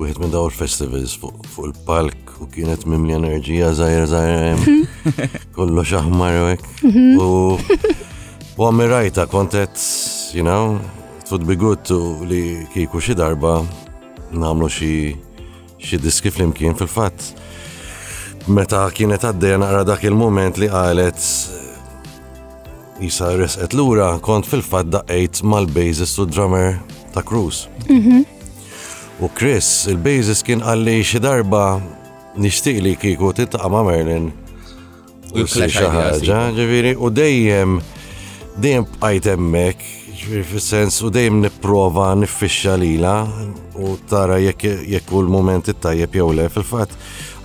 wieħed 0.00 0.18
minn 0.24 0.32
daw 0.32 0.48
festivals 0.50 1.14
fuq 1.20 1.68
il-palk 1.68 2.32
u 2.42 2.48
kienet 2.50 2.82
mimli 2.88 3.14
enerġija 3.18 3.70
zaħir 3.78 4.06
zaħir 4.10 4.64
kollox 5.56 5.92
aħmar 6.00 6.56
u 6.82 7.28
U 8.60 8.66
għammi 8.66 8.84
rajta 8.84 9.24
kontet, 9.32 9.80
you 10.36 10.42
know, 10.44 10.76
tfud 11.24 11.44
biguttu 11.48 11.96
li 12.28 12.66
kiku 12.74 13.00
xi 13.00 13.14
darba 13.16 13.62
namlu 14.32 14.68
xi 14.68 15.16
xi 15.82 15.96
diski 15.98 16.28
flimkien 16.30 16.76
fil-fatt. 16.76 17.30
Meta 18.52 18.82
kienet 18.92 19.24
għaddeja 19.24 19.60
naqra 19.62 19.86
dak 19.88 20.04
il-moment 20.04 20.60
li 20.60 20.68
qalet 20.68 21.16
jisa 23.00 23.30
resqet 23.40 23.72
lura 23.74 24.10
kont 24.22 24.44
fil-fatt 24.46 24.92
daqqejt 24.98 25.40
mal-bassist 25.48 26.20
u 26.20 26.28
drummer 26.28 26.76
ta' 27.14 27.24
Cruz. 27.24 27.68
Mhm. 27.88 28.20
U 29.24 29.30
Chris, 29.32 29.86
il-bassist 29.88 30.44
kien 30.44 30.60
għalli 30.60 30.98
xi 31.00 31.22
darba 31.24 31.78
nixtieq 32.36 32.82
li 32.84 32.96
kiku 33.00 33.32
titqa' 33.32 33.70
ma' 33.72 33.82
Merlin. 33.88 34.28
U 35.32 35.40
xi 35.48 35.70
ħaġa, 35.72 36.52
ġeviri, 36.52 36.92
u 37.00 37.08
dejjem 37.08 37.80
dejjem 38.60 38.84
bqajt 38.86 39.26
hemmhekk, 39.32 39.80
fis-sens 40.48 41.00
u 41.04 41.10
dejjem 41.12 41.40
nipprova 41.42 42.12
niffixxa 42.18 42.74
lila 42.80 43.14
u 43.80 43.94
tara 44.08 44.38
jekk 44.38 45.10
u 45.12 45.20
l-moment 45.22 45.68
it-tajjeb 45.72 46.14
jew 46.18 46.32
le 46.36 46.48
fil-fatt 46.48 46.92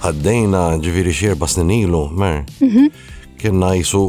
għaddejna 0.04 0.66
ġifieri 0.84 1.14
xi 1.16 1.30
erba' 1.32 1.48
snin 1.50 1.72
ilu 1.80 2.04
mer. 2.10 2.44
Mhm. 2.62 2.90
Kienna 3.42 3.72
jisu 3.78 4.04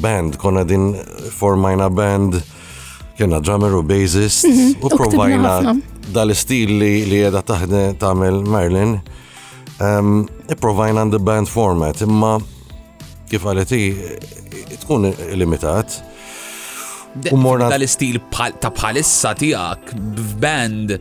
band, 0.00 0.36
konna 0.40 0.64
din 0.64 0.94
formajna 1.38 1.88
band 1.90 2.38
kienna 3.18 3.40
drummer 3.40 3.74
u 3.76 3.82
bassist 3.82 4.44
mhm. 4.44 4.72
u 4.82 4.88
provajna 4.88 5.74
dal-istil 6.12 6.78
li 6.78 7.04
li 7.08 7.20
jeda 7.20 7.42
taħde 7.42 7.96
tamel 7.98 8.42
Merlin. 8.46 8.98
Um, 9.80 10.26
Iprovajna 10.50 11.08
the 11.10 11.18
band 11.18 11.48
format, 11.50 11.98
imma 12.00 12.38
kif 13.30 13.44
għaleti 13.48 13.82
tkun 14.84 15.08
limitat. 15.36 16.00
U 17.30 17.38
morna. 17.38 17.68
Tal-istil 17.70 18.18
ta' 18.32 18.72
palissa 18.74 19.34
tijak, 19.38 19.92
band, 20.42 20.96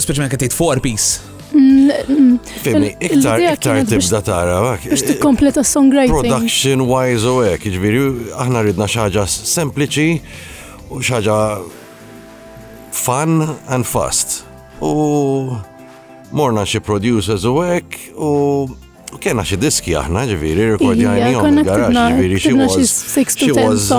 speċjalment 0.00 0.32
kħetit 0.32 0.56
4-piece. 0.56 1.28
Mm, 1.52 2.38
Fimni, 2.64 2.94
iktar, 3.04 3.42
iktar 3.44 3.82
tibda 3.84 4.22
tara, 4.24 4.54
għak. 4.70 4.86
Ix 4.94 5.02
eh, 5.02 5.10
t-kompleta 5.18 5.60
songwriting. 5.68 6.14
Production 6.16 6.86
wise 6.88 7.28
u 7.28 7.42
għek, 7.44 7.66
ġviri, 7.74 8.00
jiġifieri, 8.00 8.30
aħna 8.40 8.62
ridna 8.64 8.88
xaġa 8.88 9.26
sempliċi 9.34 10.14
u 10.96 11.02
xaġa 11.04 11.36
fun 12.96 13.36
and 13.68 13.84
fast. 13.86 14.46
U 14.80 15.52
morna 16.32 16.64
xie 16.64 16.80
producers 16.80 17.44
u 17.44 17.58
għek 17.66 18.00
u 18.16 18.32
Kena 19.20 19.44
xie 19.44 19.58
diski 19.60 19.92
aħna 19.94 20.22
rekordi 20.40 21.04
għajni 21.04 21.34
għom 21.36 21.58
il-garax 21.58 21.94
ġifieri 21.94 22.38
xi 22.40 22.52
was. 22.56 22.92
Xi 23.38 23.52
was. 23.52 23.90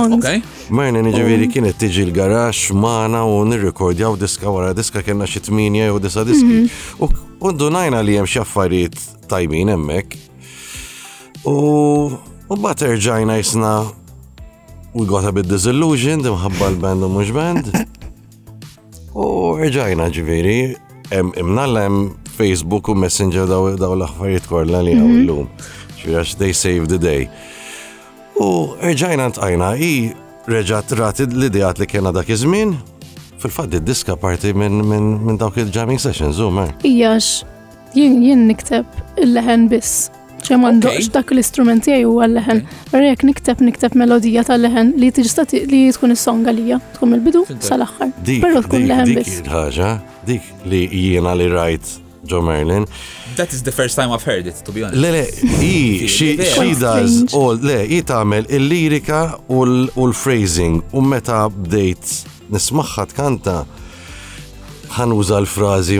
Marna 0.73 0.99
ġifieri 1.05 1.45
um, 1.45 1.51
kienet 1.53 1.77
tiġi 1.77 2.05
l-garax 2.07 2.73
magħna 2.73 3.21
u 3.29 3.43
nirrikordjaw 3.45 4.17
diska 4.17 4.49
wara 4.49 4.73
diska 4.73 5.01
kena 5.05 5.25
xi 5.29 5.39
tminja 5.45 5.87
jew 5.91 5.99
disa 6.01 6.25
diski. 6.25 6.61
Mhm. 6.65 7.21
U 7.43 7.51
ndunajna 7.51 8.01
li 8.03 8.17
hemm 8.17 8.27
xi 8.27 8.39
tajbin 9.29 9.69
hemmhekk. 9.75 10.17
U 11.45 12.17
mbagħad 12.49 12.97
erġajna 12.97 13.37
jisna 13.37 13.73
we 14.93 15.05
got 15.07 15.25
a 15.25 15.31
bit 15.31 15.47
disillusioned 15.49 16.25
imħabba 16.25 16.69
l-band 16.73 17.03
u 17.05 17.09
mhux 17.09 17.31
band. 17.31 17.71
U 19.21 19.55
rġajna 19.61 20.09
ġifieri 20.09 20.75
imnallem 21.37 22.15
Facebook 22.37 22.89
u 22.89 22.95
Messenger 22.95 23.45
daw 23.47 23.71
daw 23.77 23.93
l-affarijiet 23.97 24.47
kollha 24.49 24.81
li 24.85 24.95
għaw 24.97 25.05
mhm. 25.09 25.21
l-lum. 25.23 26.23
they 26.39 26.53
save 26.53 26.87
the 26.89 26.97
day. 26.97 27.27
U 28.39 28.73
rġajna 28.81 29.27
ntajna 29.33 29.75
i 29.77 30.11
reġat 30.49 30.91
ratid 30.99 31.33
l-idejat 31.33 31.79
li 31.79 31.87
kena 31.87 32.11
dak 32.11 32.29
iż-żmien 32.29 32.73
fil-fatt 33.39 33.75
id-diska 33.77 34.17
parti 34.19 34.53
minn 34.53 35.37
dawk 35.37 35.57
il-jamming 35.59 35.99
sessions, 35.99 36.39
u 36.39 36.49
mer. 36.49 36.73
Ijax, 36.87 37.43
jien 37.95 38.47
nikteb 38.49 38.85
il-leħen 39.19 39.69
biss. 39.71 40.09
ċe 40.43 40.57
mandoqx 40.59 41.05
dak 41.15 41.29
l-istrumenti 41.31 41.93
għaj 41.93 42.03
u 42.05 42.15
għal-leħen. 42.19 42.57
Rejek 42.91 43.21
nikteb 43.23 43.61
nikteb 43.63 43.93
melodija 43.95 44.43
tal-leħen 44.49 44.91
li 44.99 45.11
tiġistat 45.15 45.53
li 45.71 45.85
tkun 45.95 46.11
il-song 46.17 46.49
għalija, 46.51 46.81
tkun 46.97 47.15
il-bidu 47.15 47.45
sal-axħar. 47.63 48.11
Pero 48.43 48.63
tkun 48.65 48.89
leħen 48.91 49.13
biss. 49.21 49.39
dik 50.27 50.43
li 50.67 50.83
jiena 50.91 51.31
li 51.39 51.47
rajt 51.51 52.01
Joe 52.25 52.41
Merlin. 52.41 52.85
That 53.35 53.51
is 53.53 53.63
the 53.63 53.71
first 53.71 53.95
time 53.95 54.11
I've 54.11 54.23
heard 54.23 54.45
it, 54.47 54.55
to 54.65 54.71
be 54.71 54.83
honest. 54.83 54.99
Le, 55.01 55.07
le, 55.17 55.23
he, 55.61 56.07
she, 56.15 56.37
she 56.43 56.73
does 56.73 57.33
all, 57.33 57.57
le, 57.69 57.83
he 57.85 58.01
tamel 58.01 58.45
il-lirika 58.49 59.39
u 59.49 59.65
l-phrasing 60.09 60.81
u 60.93 61.01
meta 61.01 61.37
update 61.49 62.07
nismaħħa 62.53 63.05
tkanta. 63.11 63.57
kanta 63.63 63.81
ħanuża 64.93 65.37
l-frażi 65.41 65.95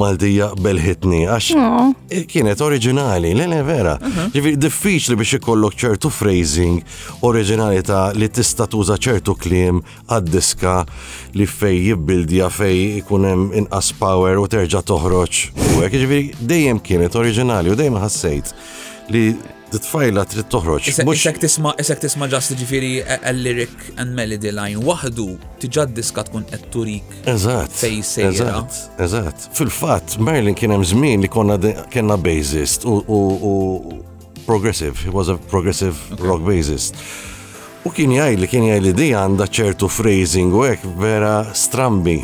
Maldija 0.00 0.48
belħitni 0.64 1.24
għax 1.28 2.24
kienet 2.30 2.62
oriġinali, 2.64 3.34
l 3.34 3.46
le 3.50 3.58
vera. 3.66 3.96
Uh-huh. 4.00 4.30
Ġifieri 4.34 4.58
diffiċli 4.62 5.18
biex 5.20 5.38
ikollok 5.40 5.76
ċertu 5.80 6.10
phrasing 6.12 7.26
oriġinalità 7.26 8.06
li 8.16 8.28
tista' 8.32 8.66
tuża 8.70 8.96
ċertu 9.00 9.36
kliem 9.40 9.80
għad-diska 10.08 10.78
li 11.36 11.46
fej 11.48 11.80
jibbildja 11.90 12.48
fej 12.52 12.80
ikun 13.02 13.28
hemm 13.28 13.50
inqas 13.64 13.92
power 14.00 14.40
u 14.40 14.48
terġa' 14.50 14.84
toħroġ. 14.90 15.40
Ġifieri 15.80 16.26
dejjem 16.40 16.80
kienet 16.84 17.20
oriġinali 17.20 17.72
u 17.74 17.78
dejjem 17.78 18.00
ħassejt 18.02 18.54
li 19.10 19.24
tfajla 19.78 20.24
trid 20.26 20.48
toħroġ. 20.50 20.88
Isek 20.90 21.38
tisma' 21.42 21.74
isek 21.78 22.02
tisma' 22.02 22.28
ġast 22.32 22.50
l 22.50 22.62
e- 22.86 23.04
e- 23.04 23.32
lyric 23.34 23.94
and 23.98 24.14
melody 24.14 24.50
line 24.50 24.78
waħdu 24.82 25.38
ġad 25.62 25.94
diska 25.94 26.24
tkun 26.26 26.44
qed 26.50 26.70
turik. 26.72 27.04
Eżatt. 27.26 27.70
Fej 27.70 28.02
sejra. 28.02 28.64
Eżatt. 28.98 29.50
Fil-fatt 29.54 30.18
Marilyn 30.18 30.54
kien 30.58 30.70
hemm 30.74 30.84
żmien 30.84 31.20
li 31.24 31.28
konna 31.28 31.58
kienna 31.90 32.16
bassist 32.16 32.84
u 32.84 34.04
progressive, 34.46 34.96
he 35.04 35.10
was 35.10 35.28
a 35.28 35.36
progressive 35.36 35.94
rock 36.18 36.40
bassist. 36.42 36.94
U 37.84 37.90
kien 37.96 38.10
jgħid 38.12 38.40
li 38.42 38.48
kien 38.50 38.66
jgħid 38.66 38.82
li 38.82 38.92
di 38.98 39.08
għandha 39.16 39.46
ċertu 39.48 39.88
phrasing 39.88 40.52
u 40.52 40.66
hekk 40.66 40.84
vera 41.00 41.46
strambi 41.54 42.18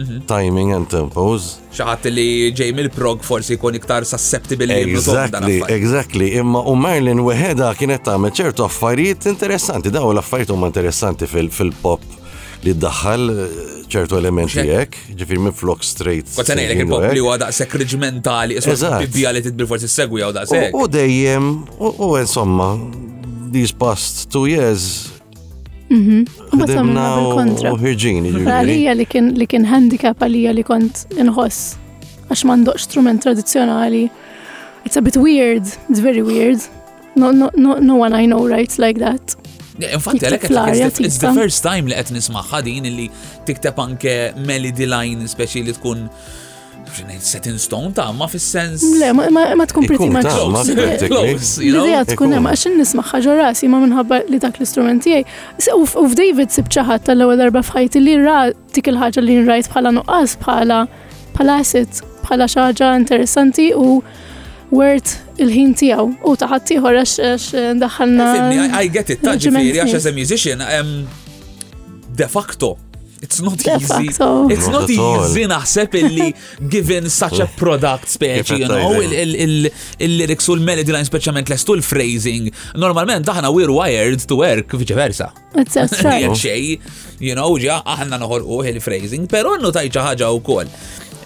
Mhm. 0.00 0.20
timing 0.24 0.72
and 0.74 0.88
tempos. 0.88 1.56
ċaħat 1.76 2.08
li 2.10 2.26
ġej 2.56 2.72
mill-prog 2.76 3.22
forsi 3.26 3.54
jkun 3.58 3.74
iktar 3.78 4.04
susceptible 4.08 4.66
li 4.66 4.78
Exactly, 4.94 5.60
exactly. 5.74 6.30
Imma 6.40 6.62
u 6.64 6.74
Marlin 6.76 7.20
weħeda 7.20 7.74
kienet 7.76 8.04
ta' 8.06 8.16
ċertu 8.16 8.64
affarijiet 8.64 9.26
interessanti, 9.28 9.90
daw 9.90 10.10
l-affarijiet 10.14 10.50
huma 10.56 10.70
interessanti 10.72 11.26
fil-pop 11.28 12.00
li 12.64 12.72
ddaħħal 12.76 13.26
eh, 13.30 13.68
ċertu 13.90 14.16
elementi 14.20 14.62
jek, 14.64 14.96
ġifir 15.20 15.38
minn 15.40 15.52
flok 15.56 15.82
straight. 15.84 16.26
Kozzan 16.36 16.56
għajlek 16.60 16.84
il-pop 16.86 17.04
li 17.12 17.20
għada 17.24 17.50
sekriġ 17.60 17.94
mentali, 18.00 18.58
bibbija 19.04 19.32
li 19.36 19.42
tidbil 19.44 19.66
forsi 19.68 19.88
segwi 19.88 20.24
għada 20.26 20.46
sekk. 20.48 20.72
U 20.80 20.86
dejjem, 20.88 21.46
u 21.78 22.14
insomma, 22.20 22.72
these 23.52 23.72
past 23.72 24.30
two 24.30 24.46
years 24.46 25.19
Mhm. 25.90 26.18
Ħdimna 26.54 27.06
u 27.72 27.76
ħirġini. 27.80 28.32
Għalija 28.46 28.94
li 29.40 29.46
kien 29.52 29.66
handicap 29.70 30.22
għalija 30.22 30.52
li 30.54 30.64
kont 30.66 31.04
inħoss 31.18 32.28
għax 32.30 32.44
mandoq 32.46 32.78
strument 32.78 33.22
tradizjonali. 33.26 34.04
It's 34.86 34.96
a 35.00 35.02
bit 35.02 35.16
weird, 35.18 35.66
it's 35.88 35.98
very 35.98 36.22
weird. 36.22 36.62
No, 37.16 37.32
no, 37.32 37.50
no, 37.56 37.78
no 37.82 37.96
one 37.98 38.14
I 38.14 38.24
know 38.26 38.46
writes 38.46 38.78
like 38.78 39.00
that. 39.00 39.34
Infatti, 39.80 40.22
għalek 40.28 41.00
it's 41.08 41.18
the 41.18 41.32
first 41.34 41.64
time 41.66 41.90
li 41.90 41.96
għet 41.98 42.14
nismaħħa 42.14 42.62
din 42.68 42.86
li 43.00 43.08
tikteb 43.48 43.82
anke 43.82 44.14
melody 44.46 44.86
line 44.86 45.26
speċi 45.26 45.64
li 45.68 45.74
tkun 45.80 46.06
set 47.32 47.46
in 47.46 47.58
stone 47.58 47.92
ta' 47.92 48.12
ma 48.12 48.26
fis-sens. 48.26 48.80
Le, 49.00 49.12
ma 49.12 49.28
ma, 49.30 49.54
ma 49.54 49.64
tkun 49.66 49.86
pretty 49.86 50.08
much. 50.10 50.24
L-idea 50.26 52.04
tkun 52.10 52.34
ma 52.42 52.52
għax 52.54 52.72
nisma' 52.80 53.04
ħaġa 53.10 53.32
rasi 53.40 53.68
ma 53.70 53.78
minħabba 53.82 54.20
li 54.30 54.38
dak 54.42 54.58
l 54.60 54.64
istrumenti 54.66 55.12
tiegħi. 55.14 55.76
U 55.76 55.84
f'David 55.86 56.50
sib 56.54 56.70
ċaħat 56.74 57.06
tal-ewwel 57.10 57.38
darba 57.42 57.62
f'ħajti 57.64 58.02
li 58.04 58.16
ra 58.24 58.50
tik 58.74 58.90
il-ħaġa 58.94 59.22
li 59.24 59.38
nrajt 59.44 59.70
bħala 59.72 59.94
nuqqas 60.00 60.36
bħala 60.42 60.80
bħala 61.36 61.58
asset 61.64 62.02
bħala 62.24 62.48
xi 62.50 62.60
ħaġa 62.66 62.92
interessanti 63.04 63.70
u 63.76 64.00
wert 64.74 65.16
il-ħin 65.40 65.74
tijaw 65.80 66.10
u 66.26 66.36
taħat 66.44 66.74
ieħor 66.76 67.02
għax 67.04 67.16
ndaħħalna. 67.78 68.30
I 68.82 68.90
get 68.92 69.14
it, 69.14 69.24
taġi 69.26 69.48
ġifieri 69.50 69.82
għax 69.84 69.98
as 70.02 70.10
a 70.10 70.14
musician 70.18 70.64
de 72.20 72.28
facto 72.28 72.76
it's 73.22 73.40
not 73.40 73.60
easy. 73.66 74.08
It's 74.16 74.68
not, 74.68 74.86
not 74.86 74.90
easy 74.90 75.44
naħseb 75.50 75.96
illi 76.00 76.28
given 76.72 77.08
such 77.12 77.38
a 77.44 77.48
product 77.60 78.08
speċi, 78.16 78.60
you 78.64 78.68
know, 78.68 79.00
il-lyrics 80.06 80.48
u 80.50 80.56
l-melody 80.58 80.94
line 80.94 81.08
speċjalment 81.08 81.52
lestu 81.52 81.76
l-phrasing. 81.78 82.50
Normalment 82.84 83.28
aħna 83.34 83.52
we're 83.54 83.72
wired 83.72 84.24
to 84.30 84.40
work 84.40 84.72
versa. 84.76 85.30
It's 85.54 85.76
a 85.76 85.84
xej, 85.86 86.78
you 87.20 87.34
know, 87.36 87.52
ġa 87.60 87.82
aħna 87.98 88.22
u 88.40 88.62
il-phrasing, 88.74 89.28
pero 89.30 89.56
għannu 89.56 89.74
tajċa 89.76 90.00
notajċa 90.06 90.32
u 90.32 90.42
kol. 90.46 90.72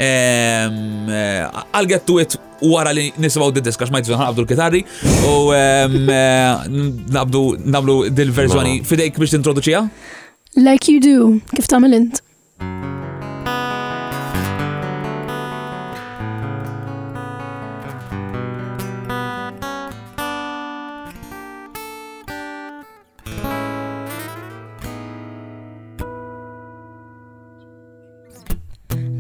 I'll 0.00 1.86
get 1.90 2.02
to 2.10 2.18
it 2.18 2.34
wara 2.64 2.90
li 2.96 3.10
nisibaw 3.20 3.50
di 3.52 3.60
diskax 3.62 3.90
ma 3.92 4.00
jtżon 4.00 4.22
għabdu 4.24 4.42
l-kitarri 4.46 4.80
u 5.26 5.34
ehm, 5.52 6.08
eh, 6.08 6.92
nabdu 7.12 7.96
dil 8.08 8.30
verżoni 8.32 8.78
mela. 8.78 8.88
fidejk 8.88 9.18
biex 9.20 9.34
t-introduċija? 9.34 9.82
Like 10.56 10.86
you 10.86 11.00
do 11.00 11.40
كيف 11.56 11.66
تعمل 11.66 11.94
أنت؟ 11.94 12.18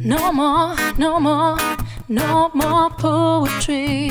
No 0.06 0.32
more, 0.32 0.76
no 0.98 1.18
more, 1.20 1.56
no 2.08 2.50
more 2.54 2.90
poetry. 2.98 4.10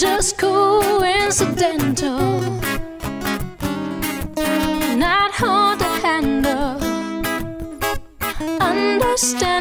just 0.00 0.38
coincidental. 0.38 2.18
Not 5.06 5.30
hard 5.32 5.78
to 5.80 5.84
handle. 6.00 6.78
Understand. 8.70 9.59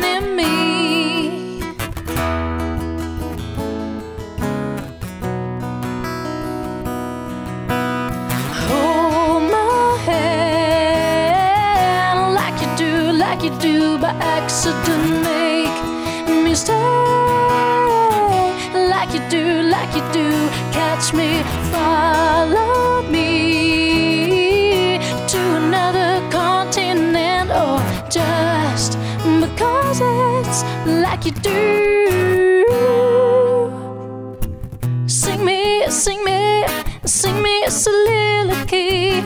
sing 35.92 36.24
me, 36.24 36.66
sing 37.06 37.42
me 37.42 37.64
a 37.64 37.72
soliloquy. 37.72 39.22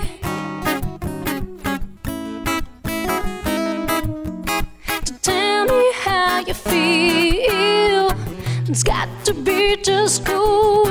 To 5.06 5.14
tell 5.22 5.66
me 5.66 5.92
how 6.04 6.40
you 6.48 6.54
feel, 6.54 8.14
it's 8.70 8.84
got 8.84 9.10
to 9.26 9.34
be 9.34 9.76
just 9.78 10.26
cool. 10.26 10.83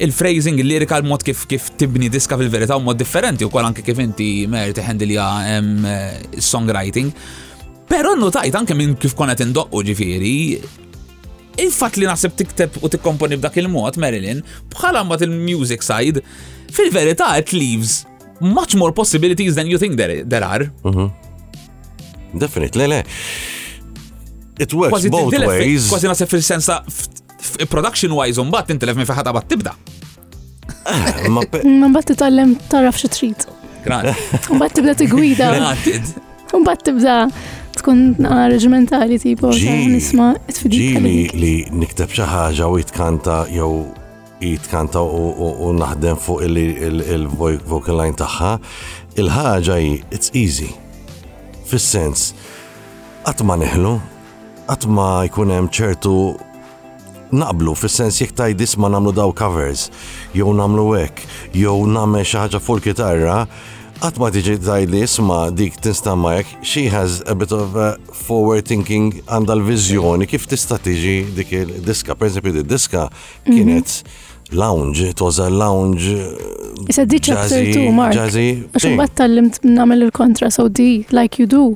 il-phrasing, 0.06 0.60
il-lirika, 0.62 0.98
l-mod 1.02 1.24
kif 1.26 1.46
kif 1.50 1.72
tibni 1.82 2.12
diska 2.14 2.36
fil-verita 2.38 2.76
u 2.78 2.84
mod 2.86 3.00
differenti 3.02 3.44
u 3.48 3.50
kol 3.50 3.64
anke 3.66 3.82
kif 3.86 3.98
inti 4.04 4.44
merti 4.52 4.84
ħendilja 4.86 5.30
eh, 5.54 6.36
songwriting. 6.38 7.10
Pero 7.90 8.14
notajt 8.18 8.54
anke 8.58 8.74
minn 8.78 8.94
kif 9.00 9.14
konet 9.18 9.40
indoqqu 9.44 9.82
ġifiri, 9.90 10.34
il-fat 11.62 11.98
li 12.00 12.08
naħseb 12.08 12.36
tikteb 12.38 12.78
u 12.84 12.90
tikkomponi 12.94 13.38
b'dak 13.42 13.58
il-mod, 13.62 13.98
Marilyn, 14.00 14.42
bħala 14.72 15.02
mbagħad 15.06 15.26
il-music 15.26 15.84
side, 15.84 16.22
fil-verità 16.72 17.34
it 17.40 17.52
leaves 17.56 18.02
much 18.42 18.76
more 18.78 18.92
possibilities 18.96 19.56
than 19.58 19.70
you 19.70 19.78
think 19.82 19.98
there, 20.00 20.22
there 20.24 20.46
are. 20.46 20.70
Mm 20.84 20.94
-hmm. 20.96 21.10
Definitely, 22.34 22.86
le. 22.88 23.02
It 24.58 24.72
works 24.72 24.90
quasi 24.94 25.08
both 25.10 25.32
ways. 25.36 25.90
Kważi 25.92 26.08
naħseb 26.10 26.28
fil 26.28 26.42
sensa 26.42 26.82
production-wise 27.68 28.40
un 28.40 28.50
bat 28.50 28.70
intelef 28.70 28.96
minn 28.96 29.06
feħata 29.06 29.32
bat 29.32 29.46
tibda. 29.48 29.74
Ah, 30.86 31.28
ma 31.28 31.42
bat 31.96 32.04
titgħallem 32.10 32.56
taraf 32.68 32.96
xi 33.02 33.08
Grazie. 33.08 33.34
Gran. 33.84 34.14
Un 34.50 34.58
bat 34.58 34.72
tibda 34.74 34.94
tigwida. 34.94 35.74
Un 36.56 36.62
bat 36.64 36.80
tibda 36.84 37.26
tkun 37.76 38.16
reġimentali 38.52 39.16
tipo 39.20 39.50
nisma 39.52 40.32
Ġili 40.52 41.28
li 41.36 41.54
nikteb 41.72 42.12
xi 42.12 42.26
ħaġa 42.28 42.66
u 42.68 42.78
jitkanta 42.82 43.36
jew 43.52 43.70
jitkanta 44.42 45.02
u 45.04 45.70
naħdem 45.78 46.18
fuq 46.20 46.44
il-vocal 46.48 47.96
line 48.02 48.16
tagħha, 48.18 48.50
il-ħaġa 49.22 49.76
it's 50.12 50.34
easy. 50.34 50.66
Fis-sens 51.70 52.32
għatma 53.24 53.54
neħlu, 53.62 53.94
għatma 54.68 54.96
ma 54.96 55.10
jkun 55.30 55.52
hemm 55.54 55.70
ċertu 55.72 56.14
naqblu 57.32 57.72
fis-sens 57.78 58.18
jekk 58.20 58.36
tajdi 58.42 58.66
ma 58.82 58.90
nagħmlu 58.96 59.14
daw 59.16 59.30
covers, 59.32 59.86
jew 60.36 60.50
nagħmlu 60.52 60.88
hekk, 60.96 61.24
jew 61.56 61.78
namme 61.94 62.24
xi 62.26 62.42
ħaġa 62.42 62.60
fuq 62.60 62.80
il-kitarra, 62.82 63.44
għatma 64.02 64.28
diġi 64.34 64.54
dajli 64.58 65.00
isma 65.06 65.38
dik 65.54 65.76
tinstama 65.82 66.32
jek, 66.40 66.48
she 66.66 66.82
has 66.90 67.20
a 67.30 67.34
bit 67.38 67.52
of 67.54 67.76
a 67.78 67.92
forward 68.24 68.66
thinking 68.66 69.20
għanda 69.30 69.54
l-vizjoni 69.60 70.26
kif 70.30 70.48
tista 70.50 70.78
tiġi 70.82 71.14
dik 71.36 71.52
il-diska, 71.60 72.16
per 72.18 72.28
esempio 72.30 72.64
diska 72.66 73.06
mhm. 73.06 73.54
kienet 73.54 74.00
lounge, 74.52 75.06
it 75.08 75.22
was 75.22 75.38
a 75.40 75.46
lounge. 75.48 76.12
Issa 76.90 77.06
di 77.08 77.16
chapter 77.24 77.62
2, 77.64 77.86
Mark. 77.94 78.12
Jazzy. 78.12 78.66
Għaxu 78.76 78.90
battallimt 78.98 79.62
namel 79.64 80.10
il-kontra, 80.10 80.50
so 80.52 80.66
di, 80.68 81.06
like 81.08 81.40
you 81.40 81.48
do. 81.48 81.70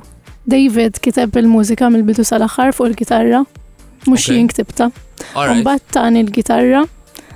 David 0.45 0.99
kiteb 1.01 1.33
il-mużika 1.41 1.89
mill-bidu 1.89 2.21
sal-axar 2.27 2.75
fuq 2.77 2.91
il-gitarra, 2.91 3.41
mux 4.05 4.27
jien 4.29 4.45
ktibta. 4.51 4.91
Mbattan 5.33 6.19
il-gitarra, 6.21 6.83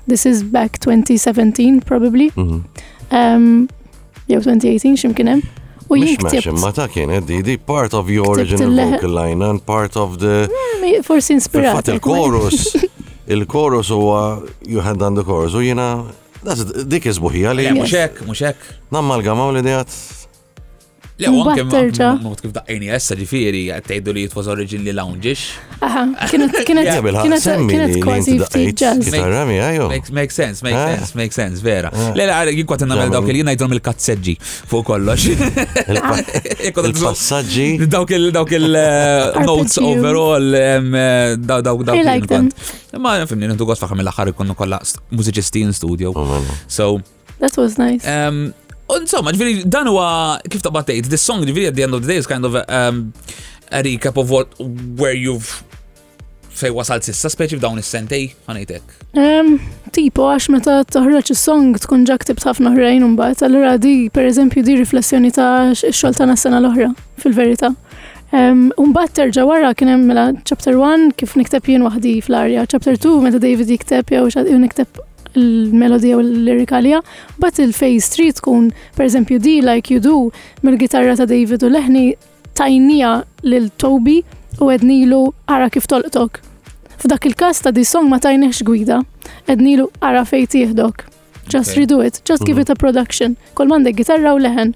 this 0.06 0.28
is 0.30 0.44
back 0.44 0.78
2017 0.84 1.82
probably. 1.90 2.30
Mhm. 2.38 2.62
Um, 3.12 3.54
jew 4.32 4.40
2018 4.42 4.96
ximkien 4.98 5.28
hemm. 5.28 5.42
U 5.90 5.96
jien 5.96 6.54
Ma 6.60 6.72
ta' 6.72 6.88
kienet 6.88 7.30
eh, 7.30 7.44
di, 7.44 7.58
part 7.58 7.94
of 7.94 8.10
your 8.10 8.38
original 8.38 8.90
vocal 8.92 9.10
line 9.14 9.46
and 9.46 9.62
part 9.64 9.96
of 9.98 10.18
the. 10.18 10.48
Eh, 10.84 11.02
forsi 11.04 11.34
inspirat. 11.34 11.88
Il-chorus, 11.88 12.76
il-chorus 13.34 13.90
huwa 13.90 14.44
you 14.68 14.80
had 14.82 14.98
done 14.98 15.16
the 15.16 15.24
chorus 15.24 15.54
u 15.54 15.60
jina. 15.62 16.04
dik 16.88 17.06
iżbuħija 17.12 17.52
li. 17.58 17.66
Muxek, 17.78 18.24
muxek. 18.26 18.64
Namma 18.96 19.20
l-gamaw 19.20 19.52
li 19.54 19.62
dijat 19.68 19.92
Le, 21.22 21.28
u 21.30 21.42
anke 21.46 21.64
mod 22.26 22.40
kif 22.42 22.50
daqqini 22.56 22.90
essa 22.98 23.14
ġifiri, 23.20 23.66
għattejdu 23.76 24.14
li 24.16 24.24
it 24.26 24.34
was 24.34 24.48
originally 24.50 24.94
lounge-ish. 24.98 25.52
Aha, 25.86 26.04
kienet 26.32 26.58
kważi 28.02 28.40
ftit 28.48 28.82
jazz. 28.82 29.12
Makes 30.12 30.36
sense, 30.42 30.64
makes 30.66 30.78
eh? 30.78 30.98
sense, 30.98 31.16
makes 31.20 31.38
sense, 31.38 31.62
vera. 31.62 31.92
Eh. 31.94 32.14
Le, 32.18 32.26
le, 32.26 32.56
jien 32.58 32.66
kwat 32.70 32.88
namel 32.90 33.14
dawk 33.14 33.30
li 33.30 33.44
jinajdom 33.44 33.76
il-kazzeġġi 33.78 34.36
fuq 34.72 34.86
kollox. 34.90 35.28
Il-passaġġi. 36.72 37.68
Dawk 37.86 38.16
il-dawk 38.18 38.56
il-notes 38.58 39.78
eh, 39.78 39.90
overall, 39.92 40.58
dawk 41.38 41.68
dawk 41.70 41.86
dawk. 41.92 42.66
Ma 42.98 43.20
fimni, 43.30 43.46
nintu 43.54 43.70
għosfaħam 43.70 44.02
il-axar 44.08 44.34
ikonu 44.34 44.58
kolla 44.58 44.82
mużiċisti 45.14 45.68
in 45.68 45.76
studio. 45.78 46.16
Oh, 46.18 46.42
so, 46.68 46.96
That 47.42 47.56
was 47.58 47.80
nice. 47.80 48.06
Um, 48.08 48.54
Insomma, 49.00 49.32
ġviri, 49.32 49.62
dan 49.72 49.88
huwa 49.88 50.08
kif 50.52 50.64
ta' 50.66 50.72
battejt, 50.76 51.08
this 51.12 51.24
song 51.24 51.46
ġviri 51.48 51.70
at 51.70 51.78
the 51.78 51.86
end 51.86 51.96
of 51.96 52.04
the 52.04 52.12
day 52.12 52.20
is 52.20 52.28
kind 52.28 52.44
of 52.44 52.58
um, 52.68 53.14
a 53.72 53.80
recap 53.86 54.18
of 54.20 54.30
what, 54.34 54.52
where 55.00 55.16
you've 55.16 55.62
fej 56.52 56.74
wasalt 56.76 57.06
sissa, 57.08 57.30
speċi 57.32 57.56
f'dawn 57.58 57.80
is-sentej, 57.80 58.34
Um 59.16 59.60
Tipo, 59.96 60.28
għax 60.34 60.50
meta 60.52 60.74
toħroġ 60.92 61.32
is-song 61.36 61.72
tkun 61.84 62.04
ġa 62.08 62.18
ktibt 62.24 62.44
ħafna 62.48 62.74
ħrajn 62.76 63.16
bat, 63.20 63.40
allura 63.48 63.78
di 63.80 64.10
eżempju, 64.12 64.64
di 64.64 64.76
riflessjoni 64.82 65.32
ta' 65.36 65.72
x-xogħol 65.72 66.36
s-sena 66.36 66.60
l-oħra, 66.60 66.92
fil-verità. 67.24 67.72
bat 68.98 69.12
terġa 69.16 69.48
wara 69.48 69.74
kien 69.76 69.88
hemm 69.92 70.04
mela 70.12 70.28
chapter 70.44 70.76
1 70.80 71.14
kif 71.20 71.38
nikteb 71.40 71.64
jien 71.72 71.88
waħdi 71.88 72.18
fl-arja, 72.28 72.68
chapter 72.72 72.98
2 73.00 73.24
meta 73.24 73.40
David 73.40 73.72
jikteb 73.72 74.12
jew 74.20 74.60
niktab 74.60 75.00
il-melodija 75.36 76.18
u 76.18 76.22
l-lirikalija, 76.22 77.02
bat 77.38 77.60
il 77.60 77.72
face 77.74 78.02
street 78.08 78.36
tkun, 78.40 78.72
per 78.96 79.06
eżempju, 79.06 79.40
di 79.40 79.60
Like 79.62 79.94
You 79.94 80.02
Do, 80.02 80.32
mill-gitarra 80.64 81.16
ta' 81.20 81.26
David 81.30 81.64
u 81.64 81.70
leħni 81.72 82.06
tajnija 82.58 83.14
lil-Toby 83.48 84.20
u 84.62 84.72
ednilu 84.74 85.24
ara 85.52 85.70
kif 85.72 85.88
tolqtok. 85.92 86.42
F'dak 87.02 87.26
il-kas 87.30 87.62
ta' 87.66 87.72
di 87.72 87.86
song 87.88 88.10
ma 88.12 88.20
tajnex 88.22 88.62
gwida, 88.68 89.02
ednilu 89.50 89.90
ara 90.04 90.26
fejti 90.26 90.66
jihdok. 90.66 91.06
Just 91.52 91.76
redo 91.76 92.02
it, 92.06 92.22
just 92.30 92.46
give 92.46 92.58
mhm. 92.58 92.62
it 92.62 92.70
a 92.70 92.76
production. 92.76 93.36
Kol 93.54 93.68
mandek 93.72 93.98
gitarra 93.98 94.36
u 94.36 94.42
leħen, 94.42 94.76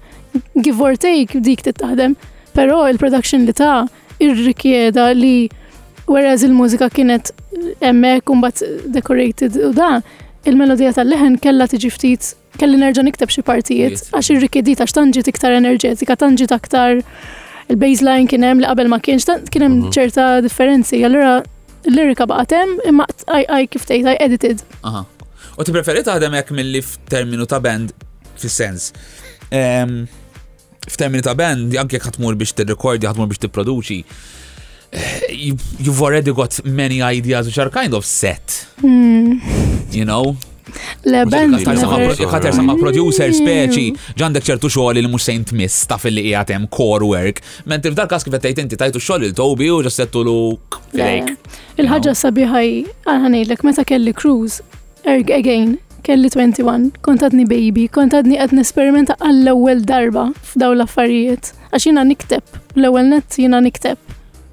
give 0.56 0.80
or 0.82 0.96
take 0.96 1.38
dik 1.40 1.62
tittaħdem, 1.64 2.16
pero 2.56 2.82
il-production 2.88 3.46
li 3.46 3.52
ta' 3.54 3.84
irrikjeda 4.24 5.10
li 5.14 5.48
whereas 6.06 6.42
il-mużika 6.46 6.88
kienet 6.94 7.30
emmek 7.84 8.30
un 8.30 8.40
bat 8.40 8.62
decorated 8.92 9.56
u 9.58 9.70
da' 9.74 10.00
il-melodija 10.46 10.92
tal-leħen 10.96 11.36
kella 11.42 11.66
tiġi 11.70 11.88
ftit 11.94 12.28
kelli 12.60 12.78
nerġa' 12.80 13.04
niktab 13.06 13.30
xi 13.34 13.42
partijiet 13.46 14.06
għax 14.14 14.30
ir-rikjedit 14.36 14.82
għax 14.82 15.24
iktar 15.32 15.56
enerġetika, 15.58 16.16
tanġit 16.16 16.52
aktar 16.54 17.00
il-baseline 17.70 18.28
kien 18.30 18.46
hemm 18.46 18.62
li 18.62 18.68
qabel 18.68 18.90
ma 18.92 19.00
kienx 19.02 19.26
kien 19.50 19.64
hemm 19.66 19.80
mhm. 19.80 19.94
ċerta 19.96 20.26
differenzi. 20.44 21.02
Allura 21.04 21.40
l-lirika 21.86 22.28
baqgħet 22.30 22.54
hemm 22.60 22.76
imma 22.92 23.08
għaj 23.26 23.68
kif 23.74 23.86
tgħid 23.90 24.08
għaj 24.12 24.22
edited. 24.28 24.62
U 25.56 25.64
ti 25.64 25.72
preferi 25.74 26.04
taħdem 26.06 26.36
hekk 26.40 26.54
milli 26.56 26.82
f'terminu 26.84 27.46
ta' 27.48 27.60
band 27.64 27.92
fis-sens. 28.38 28.92
F'terminu 30.86 31.24
ta' 31.26 31.34
band 31.38 31.74
anke 31.80 31.98
jekk 31.98 32.12
ħatmur 32.12 32.38
biex 32.38 32.54
tirrekordi, 32.60 33.08
ħatmur 33.10 33.32
biex 33.32 33.42
tipproduċi 33.46 34.02
you've 35.28 36.00
already 36.02 36.32
got 36.32 36.64
many 36.64 37.02
ideas 37.02 37.46
which 37.46 37.58
are 37.58 37.70
kind 37.70 37.94
of 37.94 38.04
set. 38.04 38.66
Mm. 38.80 39.40
You 39.94 40.04
know? 40.04 40.36
Le 41.06 41.22
Jekħater 41.26 42.52
sama 42.52 42.74
hmm. 42.74 42.80
producer 42.82 43.30
speċi, 43.32 43.84
ġandek 44.18 44.44
ċertu 44.48 44.68
xoħli 44.74 45.00
li 45.04 45.08
mux 45.08 45.24
sejn 45.24 45.44
tmiss 45.48 45.86
taf 45.88 46.04
li 46.10 46.24
jgħatem 46.32 46.66
core 46.74 47.06
work, 47.06 47.38
Mentri 47.70 47.92
f'dar 47.94 48.08
kas 48.10 48.26
kif 48.26 48.34
għattajt 48.34 48.60
inti 48.64 48.78
tajtu 48.80 49.00
xoħli 49.00 49.30
l-tobi 49.30 49.70
u 49.72 49.78
ġastettu 49.86 50.24
l-uk 50.26 50.80
Il-ħagġa 51.78 52.14
sabiħaj, 52.18 52.74
għanħanejlek, 53.08 53.62
meta 53.64 53.86
kelli 53.88 54.12
cruise, 54.16 54.60
erg 55.06 55.30
again, 55.32 55.78
kelli 56.02 56.28
21, 56.34 56.90
kontadni 57.06 57.46
baby, 57.48 57.86
kontadni 57.88 58.36
għed 58.36 58.58
nesperimenta 58.58 59.16
għall-ewel 59.22 59.86
darba 59.86 60.26
f'daw 60.50 60.74
l-affarijiet, 60.76 61.54
għax 61.72 61.88
jina 61.88 62.04
nikteb, 62.04 62.44
l-ewel 62.74 63.14
net 63.14 63.38
jina 63.40 63.62
nikteb 63.64 64.02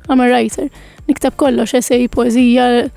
I'm 0.09 0.19
a 0.19 0.27
writer. 0.29 0.69
Niktab 1.07 1.37
kollox, 1.37 1.73
essay, 1.73 2.07
poezija, 2.07 2.89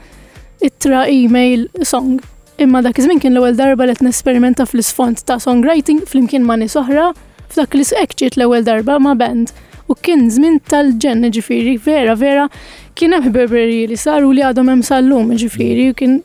ittra, 0.63 1.05
email, 1.11 1.67
song. 1.85 2.19
Imma 2.65 2.81
dak 2.83 2.99
iż-żmien 2.99 3.21
kien 3.21 3.35
l-ewwel 3.37 3.57
darba 3.59 3.85
li 3.91 3.95
nesperimenta 4.03 4.65
fl 4.65 4.81
isfond 4.81 5.21
ta' 5.29 5.37
songwriting 5.45 6.01
flimkien 6.09 6.47
ma' 6.49 6.55
nies 6.57 6.73
oħra 6.81 7.11
f'dak 7.53 7.75
li 7.77 7.85
s 7.85 7.93
l-ewwel 8.27 8.65
darba 8.65 8.97
ma' 8.99 9.13
band. 9.21 9.53
U 9.93 9.93
kien 9.95 10.25
żmien 10.35 10.57
tal-ġen 10.73 11.29
ġifieri 11.37 11.77
vera 11.79 12.17
vera 12.19 12.47
kien 12.97 13.13
hemm 13.13 13.29
ħberberji 13.29 13.85
li 13.93 13.99
saru 14.01 14.33
li 14.35 14.41
għadhom 14.43 14.73
hemm 14.73 14.87
sal-lum 14.89 15.35
ġifieri 15.45 15.91
kien 16.01 16.17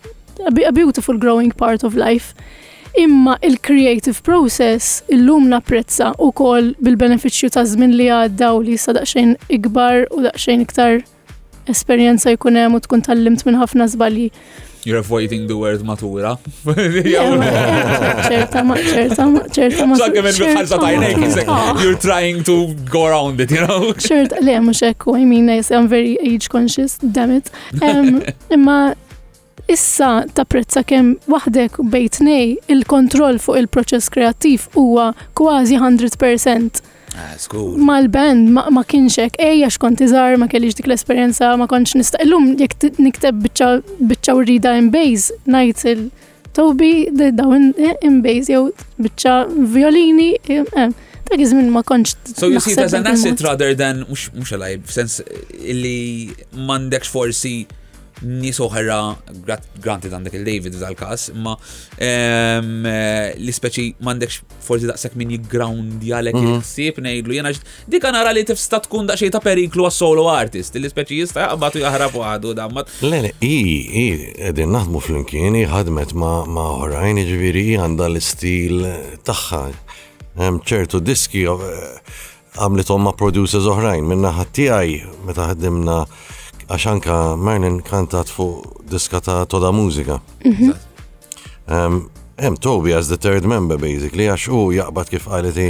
a 0.48 0.72
beautiful 0.74 1.20
growing 1.22 1.52
part 1.54 1.84
of 1.84 2.00
life 2.00 2.32
imma 2.98 3.38
il-creative 3.42 4.22
process 4.22 5.04
illum 5.10 5.48
napprezza 5.48 6.14
u 6.20 6.32
kol 6.32 6.74
bil-beneficju 6.84 7.50
ta' 7.56 7.64
żmien 7.66 7.96
li 7.96 8.10
għadda 8.12 8.52
u 8.56 8.64
li 8.66 8.76
sa 8.78 8.94
daqxajn 8.96 9.36
ikbar 9.58 10.08
u 10.12 10.24
daqxajn 10.28 10.66
iktar 10.66 11.00
esperjenza 11.72 12.34
jkun 12.36 12.58
hemm 12.60 12.76
u 12.76 12.82
tkun 12.84 13.02
tallimt 13.08 13.46
minn 13.48 13.60
ħafna 13.62 13.88
żbalji. 13.96 14.28
You're 14.84 14.98
avoiding 14.98 15.46
the 15.48 15.54
word 15.54 15.84
matura. 15.86 16.34
ċerta 18.32 18.64
ma 18.66 18.76
ċerta 18.82 19.28
ma 19.30 19.44
ċerta 19.46 19.86
ma. 19.86 19.98
Ah. 21.48 21.78
you're 21.84 22.00
trying 22.02 22.44
to 22.44 22.74
go 22.90 23.06
around 23.06 23.40
it, 23.40 23.52
you 23.54 23.62
know? 23.62 23.94
ċerta, 23.94 24.42
le, 24.42 24.58
mux 24.66 24.82
ekku, 24.82 25.14
I 25.16 25.24
mean, 25.24 25.52
I'm 25.52 25.88
very 25.88 26.18
age 26.24 26.50
conscious, 26.50 26.98
damn 26.98 27.30
it. 27.30 27.52
Imma 28.58 28.96
issa 29.74 30.12
ta' 30.36 30.46
prezza 30.52 30.84
kemm 30.90 31.14
waħdek 31.32 31.80
bejtnej 31.94 32.56
il-kontroll 32.76 33.40
fuq 33.44 33.60
il-proċess 33.62 34.12
kreattiv 34.14 34.68
huwa 34.78 35.12
kważi 35.38 35.80
100%. 35.84 36.82
Ah, 37.12 37.36
Mal-band 37.88 38.52
ma, 38.56 38.64
ma 38.72 38.86
kienxek, 38.88 39.36
ejja 39.44 39.68
xkont 39.74 40.00
iżar, 40.06 40.38
ma 40.40 40.48
kellix 40.52 40.78
dik 40.78 40.88
l-esperjenza, 40.88 41.50
ma 41.60 41.68
kontx 41.72 41.98
nista' 42.00 42.22
illum 42.26 42.54
jekk 42.60 42.90
nikteb 43.04 43.42
biċċa 43.50 44.38
rrida 44.40 44.78
in 44.80 44.92
najt 44.92 45.40
ngħid 45.56 45.86
il 45.96 46.10
Tobi 46.52 47.08
dawn 47.32 47.70
eh, 47.80 47.94
imbejz, 48.04 48.48
base 48.48 48.54
jew 48.54 48.64
biċċa 49.06 49.36
violini, 49.76 50.32
ta' 50.48 50.56
eh, 50.56 50.96
eh, 51.32 51.38
iż-żmien 51.44 51.70
ma 51.72 51.80
kontx. 51.88 52.16
So 52.36 52.48
you 52.52 52.60
see 52.60 52.74
it 52.74 52.94
an 52.94 53.08
asset 53.08 53.40
rather 53.44 53.72
than 53.76 54.02
mhux 54.10 54.52
għalaj, 54.52 54.80
sens 54.92 55.20
illi 55.64 56.02
m'għandekx 56.60 57.08
forsi 57.12 57.54
nies 58.26 58.60
oħra 58.62 58.98
granti 59.84 60.10
għandek 60.12 60.36
il-David 60.40 60.76
dal-kas, 60.82 61.30
ma 61.42 61.54
eh, 61.98 62.60
l-ispeċi 62.60 63.88
m'għandekx 63.98 64.58
forsi 64.62 64.90
daqshekk 64.90 65.18
min 65.20 65.34
jiggroundjalek 65.36 66.38
mhm. 66.38 66.48
il-ħsieb 66.60 67.02
ngħidlu 67.04 67.38
jiena 67.40 67.54
dik 67.92 68.10
nara 68.14 68.34
li 68.36 68.44
tifsta 68.48 68.82
tkun 68.86 69.10
daqsxejn 69.10 69.34
ta' 69.36 69.42
periklu 69.46 69.88
għas-solo 69.90 70.28
artist, 70.34 70.78
l-ispeċi 70.80 71.22
jista' 71.24 71.50
għabbatu 71.54 71.82
jaħrab 71.84 72.18
għadu 72.32 72.56
dammat. 72.62 72.94
Le 73.02 73.24
le, 73.26 73.34
i, 73.42 73.56
i, 74.06 74.08
edin 74.52 74.72
naħdmu 74.78 75.02
flimkien 75.08 75.58
ħadmet 75.72 76.14
ma' 76.18 76.68
oħrajn 76.84 77.24
jiġifieri 77.24 77.66
għandha 77.82 78.12
l-istil 78.12 78.86
tagħha. 79.28 79.64
ċertu 80.42 81.02
diski 81.04 81.42
eh, 81.44 82.14
għamlithom 82.62 83.02
ma' 83.06 83.16
producers 83.18 83.66
oħrajn 83.68 84.06
minna 84.08 84.32
ħattijaj 84.38 85.00
meta 85.28 85.50
ħaddimna 85.52 86.06
għaxanka 86.72 87.12
anka 87.12 87.36
Marnin 87.38 87.80
kantat 87.84 88.32
fuq 88.32 88.82
diska 88.90 89.20
ta' 89.22 89.46
toda 89.46 89.72
mużika. 89.76 90.20
Hemm 90.42 92.08
mhm. 92.40 92.58
Toby 92.60 92.94
as 92.94 93.08
the 93.08 93.18
third 93.18 93.46
member 93.46 93.78
basically 93.78 94.26
għax 94.30 94.48
u 94.52 94.72
jaqbad 94.74 95.10
kif 95.14 95.28
għaleti 95.30 95.70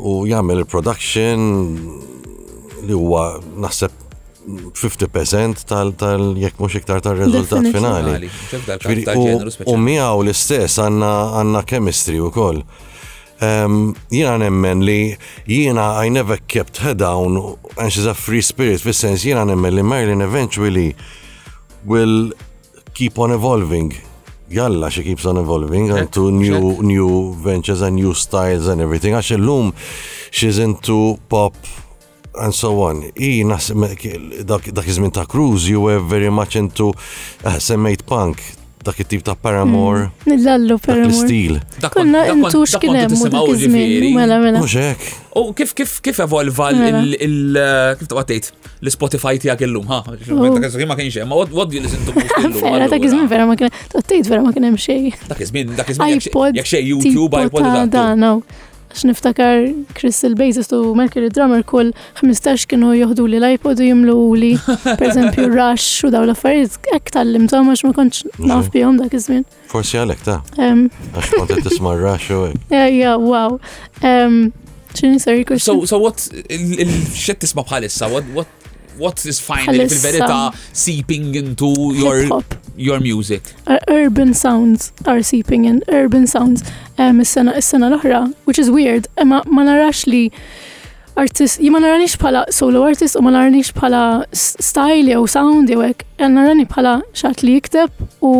u 0.00 0.22
jagħmel 0.26 0.64
il-production 0.64 1.66
li 2.88 2.96
huwa 2.96 3.36
naħseb 3.44 3.98
50% 4.80 5.62
tal 5.70 5.92
tal 6.00 6.30
jekk 6.40 6.58
mhux 6.64 6.78
iktar 6.80 7.02
tar 7.04 7.18
riżultat 7.20 7.68
finali. 7.74 8.30
U 9.70 9.76
miegħu 9.78 10.24
l-istess 10.24 10.80
għandna 10.86 11.12
għandna 11.38 11.64
chemistry 11.68 12.18
wkoll 12.24 12.64
um, 13.42 13.94
jina 14.10 14.36
nemmen 14.38 14.84
li 14.84 15.16
jina 15.46 16.04
I 16.06 16.10
never 16.10 16.36
kept 16.36 16.76
her 16.78 16.94
down 16.94 17.56
and 17.78 17.92
she's 17.92 18.06
a 18.06 18.14
free 18.14 18.40
spirit 18.42 18.80
fi 18.80 18.92
sens 18.92 19.22
jina 19.24 19.44
nemmen 19.44 19.74
li 19.74 19.82
Marilyn 19.82 20.20
eventually 20.22 20.94
will 21.84 22.32
keep 22.94 23.18
on 23.18 23.30
evolving 23.32 23.92
jalla 24.50 24.90
she 24.90 25.02
keeps 25.02 25.24
on 25.26 25.36
evolving 25.36 25.86
into 25.96 26.30
new 26.30 26.82
new 26.82 27.34
ventures 27.44 27.80
and 27.82 27.96
new 27.96 28.12
styles 28.14 28.66
and 28.68 28.80
everything 28.80 29.14
l-lum 29.14 29.72
she's 30.30 30.58
into 30.58 31.16
pop 31.28 31.54
and 32.32 32.54
so 32.54 32.82
on. 32.84 33.04
I 33.20 33.42
nas 33.44 33.72
dak 34.44 34.62
dak 34.72 35.12
ta' 35.12 35.24
Cruz 35.24 35.68
you 35.68 35.80
were 35.80 35.98
very 35.98 36.30
much 36.30 36.54
into 36.56 36.88
uh, 36.90 36.94
eh, 37.50 37.58
semmejt 37.58 38.06
punk 38.06 38.40
dak 38.84 38.96
it-tip 39.00 39.22
ta' 39.22 39.34
paramor. 39.36 39.96
Mm, 39.96 40.10
nillallu 40.32 40.76
paramor. 40.80 41.24
Stil. 41.24 41.60
Kunna 41.92 42.24
intux 42.32 42.76
kien 42.80 42.96
hemm 42.96 43.28
dak 43.28 43.48
iż-żmien. 43.54 44.16
Mela, 44.16 44.38
mela. 44.40 44.62
hekk. 44.64 45.02
U 45.36 45.52
kif 45.54 45.70
kif 45.76 46.00
kif 46.02 46.18
evolva 46.24 46.70
mela. 46.74 47.02
il 47.06 47.60
kif 48.00 48.08
ta' 48.10 48.18
għatejt 48.22 48.48
l-Spotify 48.82 49.36
tiegħek 49.42 49.66
illum 49.68 49.86
ha. 49.92 50.00
Oh. 50.00 50.40
Ma 50.40 50.96
kienx 50.98 51.20
hemm, 51.20 51.28
ma 51.30 51.36
what 51.38 51.52
do 51.68 51.76
you 51.76 51.82
listen 51.84 52.00
to? 52.08 52.12
Vera 52.56 52.88
dak 52.90 53.04
iż-żmien 53.06 53.28
vera 53.28 53.44
ma 53.46 53.56
kien 53.60 53.68
tgħid 53.92 54.32
vera 54.32 54.40
ma 54.46 54.54
kien 54.56 54.70
hemm 54.70 54.80
xejn. 54.80 55.28
Dak 55.30 55.44
iż-żmien 55.44 55.76
dak 55.76 55.92
iż-żmien 55.92 56.26
jekk 56.30 56.64
xejn 56.72 56.88
YouTube 56.94 57.36
iPod. 57.36 57.68
Da, 57.92 58.14
no 58.16 58.38
x'niftakar 58.94 59.60
Chris 59.94 60.22
il-bassist 60.26 60.72
u 60.74 60.94
Mercury 60.98 61.28
drummer 61.36 61.62
kull 61.72 61.90
15 62.20 62.66
kienu 62.70 62.92
joħdu 62.98 63.26
li 63.30 63.40
l-iPod 63.40 63.82
u 63.84 63.88
jimlu 63.90 64.16
li 64.42 64.52
per 64.84 65.06
esempio 65.10 65.46
Rush 65.58 66.06
u 66.08 66.12
daw 66.14 66.26
l-affarijiet 66.26 66.90
ek 66.96 67.12
tal-limtom 67.14 67.70
għax 67.74 67.84
ma 67.88 67.92
konċ 67.98 68.22
naf 68.40 68.68
mhm. 68.68 68.70
bihom 68.74 68.98
dak 69.00 69.14
iż-żmien. 69.18 69.44
Forsi 69.70 70.00
għalek 70.02 70.24
ta' 70.26 70.38
għax 70.56 71.34
kont 71.36 71.54
qed 71.54 71.66
tisma' 71.70 71.96
Rush 72.00 72.34
u 72.34 72.42
hekk. 72.48 72.78
Ja, 73.00 73.16
wow. 73.30 73.60
X'inhi 74.90 75.20
sorry 75.22 75.44
question? 75.46 75.82
So, 75.86 75.86
so 75.86 75.98
what, 76.02 76.18
il 76.50 76.90
x'qed 77.14 77.44
tisma' 77.46 77.66
bħalissa? 77.68 78.10
What, 78.12 78.26
what 78.34 78.48
What's 79.02 79.22
this 79.22 79.40
finally 79.40 79.78
fil-verità 79.88 80.40
seeping 80.82 81.26
into 81.34 81.68
your 82.00 82.18
your 82.76 82.98
music? 83.08 83.42
Urban 83.88 84.34
sounds 84.34 84.92
are 85.10 85.22
seeping 85.30 85.62
in, 85.70 85.76
urban 86.00 86.26
sounds 86.34 86.60
um, 87.02 87.18
is-sena 87.24 87.52
is-sena 87.60 87.86
l-oħra, 87.94 88.20
which 88.46 88.58
is 88.58 88.68
weird, 88.78 89.04
ma, 89.30 89.38
ma 89.56 89.62
narax 89.68 90.02
li 90.12 90.20
artist, 91.16 91.62
jima 91.66 91.78
naranix 91.84 92.18
pala 92.24 92.44
solo 92.60 92.82
artist 92.90 93.16
u 93.18 93.22
ma 93.24 93.30
naranix 93.36 93.72
pala 93.80 94.02
style 94.66 95.06
jew 95.14 95.24
sound 95.26 95.68
jew 95.68 95.80
and 95.82 96.32
narani 96.36 96.64
pala 96.76 96.94
xat 97.20 97.42
li 97.44 97.56
jikteb 97.56 97.90
u 98.30 98.32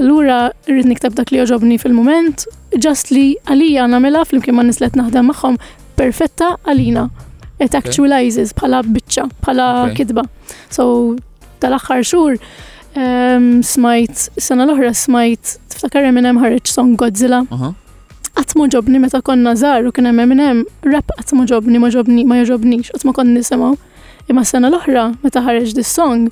allura 0.00 0.40
rrid 0.68 0.88
nikteb 0.92 1.16
dak 1.16 1.32
li 1.32 1.40
joġobni 1.42 1.80
fil-moment, 1.88 2.44
just 2.86 3.10
li 3.16 3.26
għalija 3.48 3.88
namela 3.96 4.26
fl-imkien 4.28 4.60
ma 4.60 4.68
nislet 4.68 4.96
naħdem 5.00 5.32
magħhom 5.32 5.58
perfetta 5.96 6.56
għalina 6.68 7.08
it 7.66 7.74
actualizes 7.78 8.52
bħala 8.58 8.80
biċċa, 8.90 9.26
bħala 9.42 9.66
kidba. 9.96 10.24
So 10.72 10.86
tal-aħħar 11.62 12.02
xhur 12.02 12.40
smajt, 13.64 14.26
sena 14.36 14.66
l-oħra 14.66 14.90
smajt, 14.96 15.52
tiftakar 15.72 16.08
Eminem 16.10 16.40
ħareġ 16.42 16.72
song 16.74 16.96
Godzilla. 17.00 17.42
Għatmu 18.32 18.66
ġobni 18.72 18.98
meta 19.06 19.20
konna 19.24 19.54
zar 19.60 19.84
u 19.88 19.92
kien 19.92 20.08
hemm 20.10 20.24
Eminem 20.26 20.62
rap 20.88 21.12
għatmu 21.18 21.44
ġobni 21.52 21.80
ma 21.80 21.90
ġobni 21.92 22.24
ma 22.28 22.40
joġobnix, 22.42 22.92
għatmu 22.96 23.14
konna 23.16 23.38
nisimgħu. 23.40 23.72
Imma 24.32 24.44
sena 24.48 24.70
l-oħra 24.72 25.10
meta 25.22 25.42
ħareġ 25.46 25.76
dis 25.78 25.90
song 25.96 26.28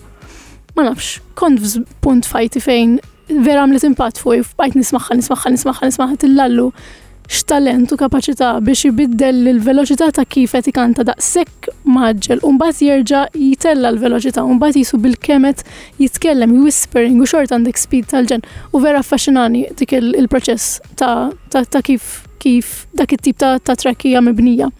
ma 0.76 0.86
nafx, 0.90 1.18
kont 1.36 1.82
punt 2.04 2.28
fajti 2.28 2.62
fejn 2.64 2.98
vera 3.44 3.62
għamlet 3.64 3.84
impatt 3.88 4.18
fuq, 4.24 4.52
bajt 4.58 4.78
nismaħħa, 4.80 5.20
nismaħħa, 5.22 5.52
nismaħħa, 5.56 5.90
nismaħħa 5.94 6.20
nismaħħa, 6.24 6.96
x'talent 7.30 7.92
u 7.94 7.98
kapaċità 8.00 8.48
biex 8.66 8.84
jibiddel 8.88 9.44
il-veloċità 9.52 10.08
ta' 10.16 10.24
kif 10.34 10.50
qed 10.56 10.66
ikanta 10.72 11.04
daqshekk 11.06 11.68
maġġel 11.94 12.40
u 12.46 12.50
mbagħad 12.56 12.80
jerġa' 12.86 13.22
jitella 13.38 13.92
l-veloċità 13.94 14.42
u 14.42 14.56
mbagħad 14.56 14.78
jisu 14.80 14.98
bil-kemet 15.04 15.62
jitkellem 16.02 16.56
whispering 16.64 17.22
u 17.22 17.28
xort 17.30 17.54
għandek 17.54 17.78
speed 17.78 18.08
tal-ġen 18.10 18.42
u 18.74 18.82
vera 18.82 19.02
affaxxinani 19.04 19.62
dik 19.78 19.94
il-proċess 20.00 20.80
ta', 20.98 21.30
ta, 21.54 21.62
ta 21.62 21.80
kif 21.86 22.08
kif 22.42 22.86
dak 22.98 23.12
it-tip 23.14 23.38
ta', 23.38 23.58
ta 23.60 23.76
track 23.78 24.06
hija 24.08 24.22
mibnija. 24.24 24.70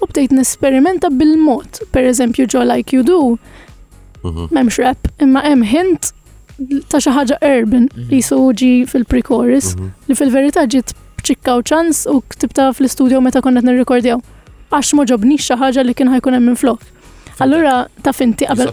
U 0.00 0.06
bdejt 0.08 0.30
nesperimenta 0.32 1.10
bil-mod, 1.12 1.82
per 1.92 2.06
eżempju 2.08 2.46
ġo 2.48 2.62
like 2.64 2.96
you 2.96 3.02
do, 3.04 3.18
memx 4.24 4.78
mhm. 4.78 4.78
rap, 4.80 5.10
imma 5.20 5.42
hemm 5.44 5.66
hint 5.68 6.14
ta' 6.88 7.02
xi 7.04 7.12
ħaġa 7.12 7.36
urban 7.44 7.86
mhm. 7.92 8.08
li 8.08 8.22
jisu 8.22 8.40
ġi 8.62 8.70
fil-pre-chorus 8.88 9.74
mhm. 9.76 9.90
li 10.08 10.16
fil-verità 10.16 10.64
ġiet 10.72 10.96
bċikkaw 11.22 11.62
ċans 11.66 12.04
u 12.10 12.20
ktibta 12.32 12.70
fl-istudio 12.76 13.20
meta 13.24 13.42
konnet 13.44 13.64
nirrekordjaw. 13.66 14.20
Għax 14.70 14.92
ma 14.96 15.06
ġobnix 15.08 15.46
xi 15.48 15.56
ħaġa 15.60 15.84
li 15.86 15.94
kien 15.98 16.10
ħajkun 16.12 16.36
hemm 16.36 16.50
minn 16.52 16.58
flok. 16.60 16.82
Allura 17.40 17.86
ta' 18.04 18.12
finti 18.12 18.44
qabel 18.44 18.68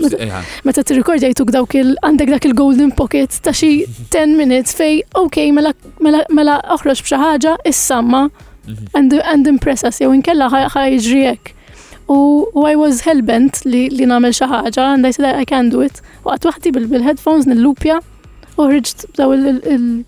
meta 0.67 0.81
tirrekordja 0.83 1.29
jtuk 1.31 1.53
dawk 1.55 1.71
il 1.79 1.93
għandek 2.03 2.33
dak 2.35 2.47
il-golden 2.49 2.89
pocket 2.97 3.37
ta' 3.45 3.53
xi 3.55 3.85
10 4.15 4.35
minutes 4.41 4.75
fej 4.75 5.05
ok 5.15 5.39
mela-, 5.55 5.75
mela 6.03 6.25
mela 6.35 6.57
oħroġ 6.75 6.99
b'xi 7.05 7.19
ħaġa 7.21 7.53
issamma 7.71 8.25
mhm. 8.27 9.13
and 9.31 9.47
impress 9.53 9.87
us 9.87 10.01
jew 10.03 10.11
inkella 10.15 10.51
ħajġri 10.75 11.23
hekk. 11.31 11.53
U 12.07 12.47
I 12.67 12.75
was 12.79 13.01
hellbent 13.03 13.63
li, 13.67 13.87
li 13.91 14.03
namel 14.07 14.35
xi 14.35 14.47
ħaġa 14.51 14.91
and 14.97 15.07
I 15.07 15.11
said 15.15 15.31
I 15.31 15.47
can 15.47 15.71
do 15.71 15.81
it. 15.87 16.03
Waqt 16.27 16.45
waħdi 16.51 16.75
bil-headphones 16.75 17.47
nil-lupja 17.51 18.01
u 18.59 18.67
ħriġt 18.67 19.07
daw 19.19 19.31
il- 19.35 20.03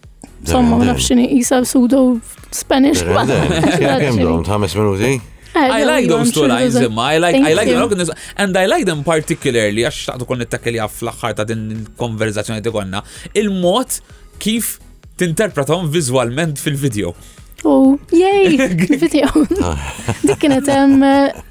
Somma, 0.46 0.76
ma 0.78 0.94
xini 0.98 1.26
jisa 1.40 1.64
sudo 1.66 2.20
Spanish. 2.52 3.02
Kem 3.04 4.16
dawn, 4.24 4.44
ħames 4.48 4.76
minuti? 4.80 5.20
Eh, 5.50 5.80
I 5.80 5.84
like 5.84 6.08
those 6.08 6.32
two 6.32 6.46
lines, 6.48 6.76
I 6.76 7.18
like, 7.20 7.36
I 7.36 7.54
like 7.56 7.68
the 7.68 8.04
them, 8.06 8.10
and 8.38 8.56
I 8.56 8.66
like 8.70 8.86
them 8.86 9.04
particularly, 9.04 9.82
għax 9.88 10.06
taqtu 10.12 10.28
kon 10.30 10.40
nittakkelja 10.44 10.86
għaf 10.86 11.00
axħar 11.12 11.36
ta' 11.40 11.46
din 11.50 11.64
konverzazzjoni 12.00 12.62
ti 12.62 12.72
konna, 12.76 13.02
il-mod 13.42 13.98
kif 14.44 14.76
tinterpretom 15.20 15.90
vizualment 15.92 16.62
fil-video. 16.62 17.16
Oh, 17.66 18.00
yay! 18.12 18.56
Video. 19.04 19.28
Dik 20.28 20.40
kienet 20.40 20.68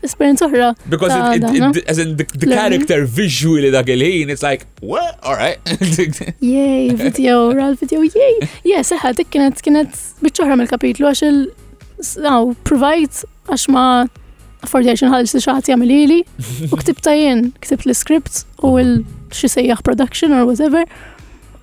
esperienza 0.02 0.46
oħra. 0.48 0.70
Because 0.88 1.12
it, 1.36 1.84
as 1.88 1.98
in 1.98 2.16
the, 2.16 2.24
the 2.34 2.46
character 2.46 3.04
visually 3.04 3.70
da 3.70 3.80
il 3.86 4.30
it's 4.30 4.42
like, 4.42 4.66
what? 4.80 5.18
Alright. 5.24 5.58
yay, 6.40 6.90
video, 6.94 7.52
real 7.52 7.74
video, 7.74 8.00
yay! 8.00 8.48
Yes 8.64 8.90
aha 8.92 9.12
dik 9.12 9.30
kienet 9.30 9.60
kienet 9.60 9.90
biċċoħra 10.22 10.56
mill-kapitlu 10.58 11.06
għax 11.06 11.22
il 11.28 11.44
now 12.24 12.54
provide 12.64 13.24
għax 13.48 13.68
ma 13.70 14.06
affordation 14.64 15.12
ħalġ 15.12 15.34
li 15.34 15.44
xaħat 15.44 15.68
jagħmel 15.68 16.72
u 16.72 16.76
ktibta 16.80 17.12
jien, 17.16 17.52
ktibt 17.60 17.84
l-script 17.86 18.42
u 18.64 18.74
l-xi 18.80 19.60
production 19.84 20.32
or 20.32 20.46
whatever 20.48 20.84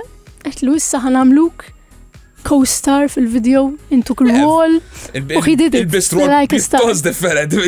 għetlu 0.49 0.77
issa 0.79 1.01
ħanamluk 1.03 1.67
co-star 2.43 3.07
fil-video 3.07 3.73
into 3.91 4.13
oh, 4.13 4.15
the 4.15 4.23
role. 4.41 4.79
U 5.39 5.41
he 5.43 5.55
did 5.55 5.75
it. 5.75 5.85
Like 6.15 6.53
a 6.53 6.59
star. 6.59 6.81
Tos 6.81 7.01
different. 7.01 7.53
Ma 7.53 7.59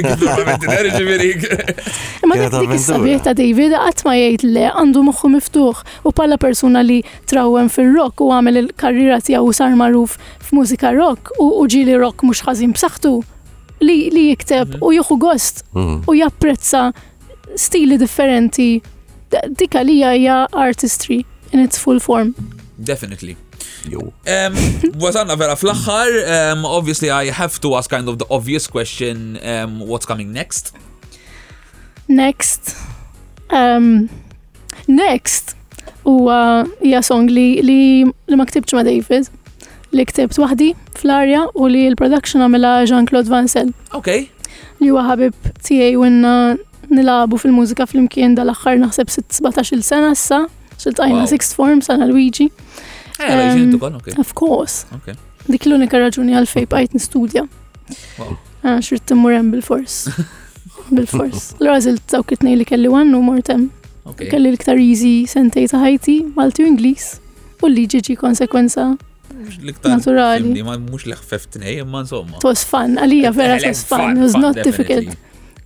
dik 2.36 2.52
dik 2.62 2.72
is 2.78 2.88
ta' 3.26 3.34
David 3.34 3.72
qatt 3.78 4.04
ma 4.08 4.14
jgħid 4.20 4.42
le 4.56 4.66
għandu 4.72 5.00
moħħu 5.10 5.28
miftuħ 5.36 5.78
u 6.08 6.10
bħala 6.16 6.36
persuna 6.42 6.82
li 6.86 7.00
trawen 7.30 7.68
fil-rock 7.74 8.16
u 8.24 8.26
għamel 8.38 8.56
il-karriera 8.64 9.18
tiegħu 9.26 9.52
sar 9.54 9.74
magħruf 9.80 10.12
muzika 10.56 10.88
rock 10.96 11.22
u 11.40 11.44
ġili 11.68 11.96
rock 12.00 12.18
mhux 12.28 12.40
ħażin 12.48 12.72
b'saħħtu 12.78 13.14
li 13.88 13.98
li 14.16 14.24
jikteb 14.32 14.68
mhm. 14.78 14.86
u 14.86 14.88
jieħu 14.98 15.16
gost 15.26 15.56
mhm. 15.74 15.96
u 16.10 16.12
japprezza 16.20 16.84
stili 17.60 17.98
differenti. 18.00 18.70
Dik 19.32 19.74
li 19.88 19.96
hija 20.04 20.38
artistry 20.52 21.22
in 21.54 21.60
its 21.62 21.80
full 21.80 22.00
form. 22.04 22.34
Definitely. 22.80 23.36
Wasanna 25.02 25.36
vera 25.40 25.56
fl-axħar, 25.56 26.64
obviously 26.68 27.10
I 27.10 27.32
have 27.36 27.60
to 27.62 27.76
ask 27.76 27.90
kind 27.90 28.08
of 28.10 28.18
the 28.20 28.26
obvious 28.30 28.68
question, 28.68 29.40
um, 29.44 29.80
what's 29.88 30.06
coming 30.06 30.32
next? 30.34 30.72
Next. 32.08 32.76
Um, 33.50 34.10
next. 34.88 35.56
Huwa 36.06 36.66
hija 36.82 37.02
song 37.04 37.28
li 37.30 37.62
li 37.62 38.06
li 38.32 38.36
ma 38.38 38.46
ktibx 38.50 38.74
ma' 38.74 38.82
David 38.84 39.28
li 39.94 40.06
ktibt 40.10 40.38
waħdi 40.42 40.70
fl-arja 40.98 41.44
u 41.54 41.68
li 41.70 41.84
l-production 41.92 42.40
għamela 42.46 42.72
Jean-Claude 42.90 43.28
Vansel. 43.32 43.70
Ok. 43.98 44.30
Li 44.82 44.88
huwa 44.90 45.04
ħabib 45.12 45.50
tiegħi 45.68 45.98
winna 46.02 46.34
nilabu 46.92 47.36
fil-mużika 47.42 47.84
fl-imkien 47.90 48.34
dal-aħħar 48.38 48.80
naħseb 48.86 49.12
17-il 49.18 49.84
sena 49.86 50.10
issa, 50.16 50.42
xiltajna 50.82 51.26
6 51.28 51.34
sixth 51.36 51.60
form 51.60 51.84
sana 51.86 52.08
Luigi. 52.10 52.48
Of 54.18 54.34
course. 54.36 54.86
Dik 55.50 55.66
l-unika 55.66 55.98
raġuni 56.00 56.36
għalfej 56.38 56.68
bqajt 56.70 56.92
nistudja. 56.98 57.46
Ah, 58.64 58.78
t-murem 58.82 59.50
bil-fors. 59.54 60.06
Bil-fors. 60.94 61.54
L-għazilt 61.62 62.04
dawk 62.14 62.34
it 62.36 62.44
li 62.46 62.66
kelli 62.66 62.90
għannu 62.92 63.22
mortem. 63.26 63.70
Kelli 64.20 64.52
l-iktar 64.52 64.78
easy 64.82 65.26
sentej 65.30 65.70
ta' 65.72 65.80
ħajti, 65.82 66.34
Malti 66.36 66.64
u 66.66 66.70
Inglis. 66.70 67.18
U 67.62 67.70
li 67.70 67.86
ġiġi 67.88 68.18
konsekwenza 68.18 68.92
naturali. 69.86 70.54
mux 70.64 71.10
li 71.10 71.14
ħfef 71.18 71.50
t 71.54 71.66
imma 71.78 72.06
insomma. 72.06 72.38
It 72.40 72.44
was 72.48 72.66
għalija 72.74 73.32
vera 73.38 73.58
tos 73.62 73.84
eh, 73.86 73.88
fan, 73.90 74.18
it 74.18 74.22
was 74.26 74.36
eh, 74.36 74.38
eh, 74.40 74.46
not 74.46 74.62
difficult 74.62 75.18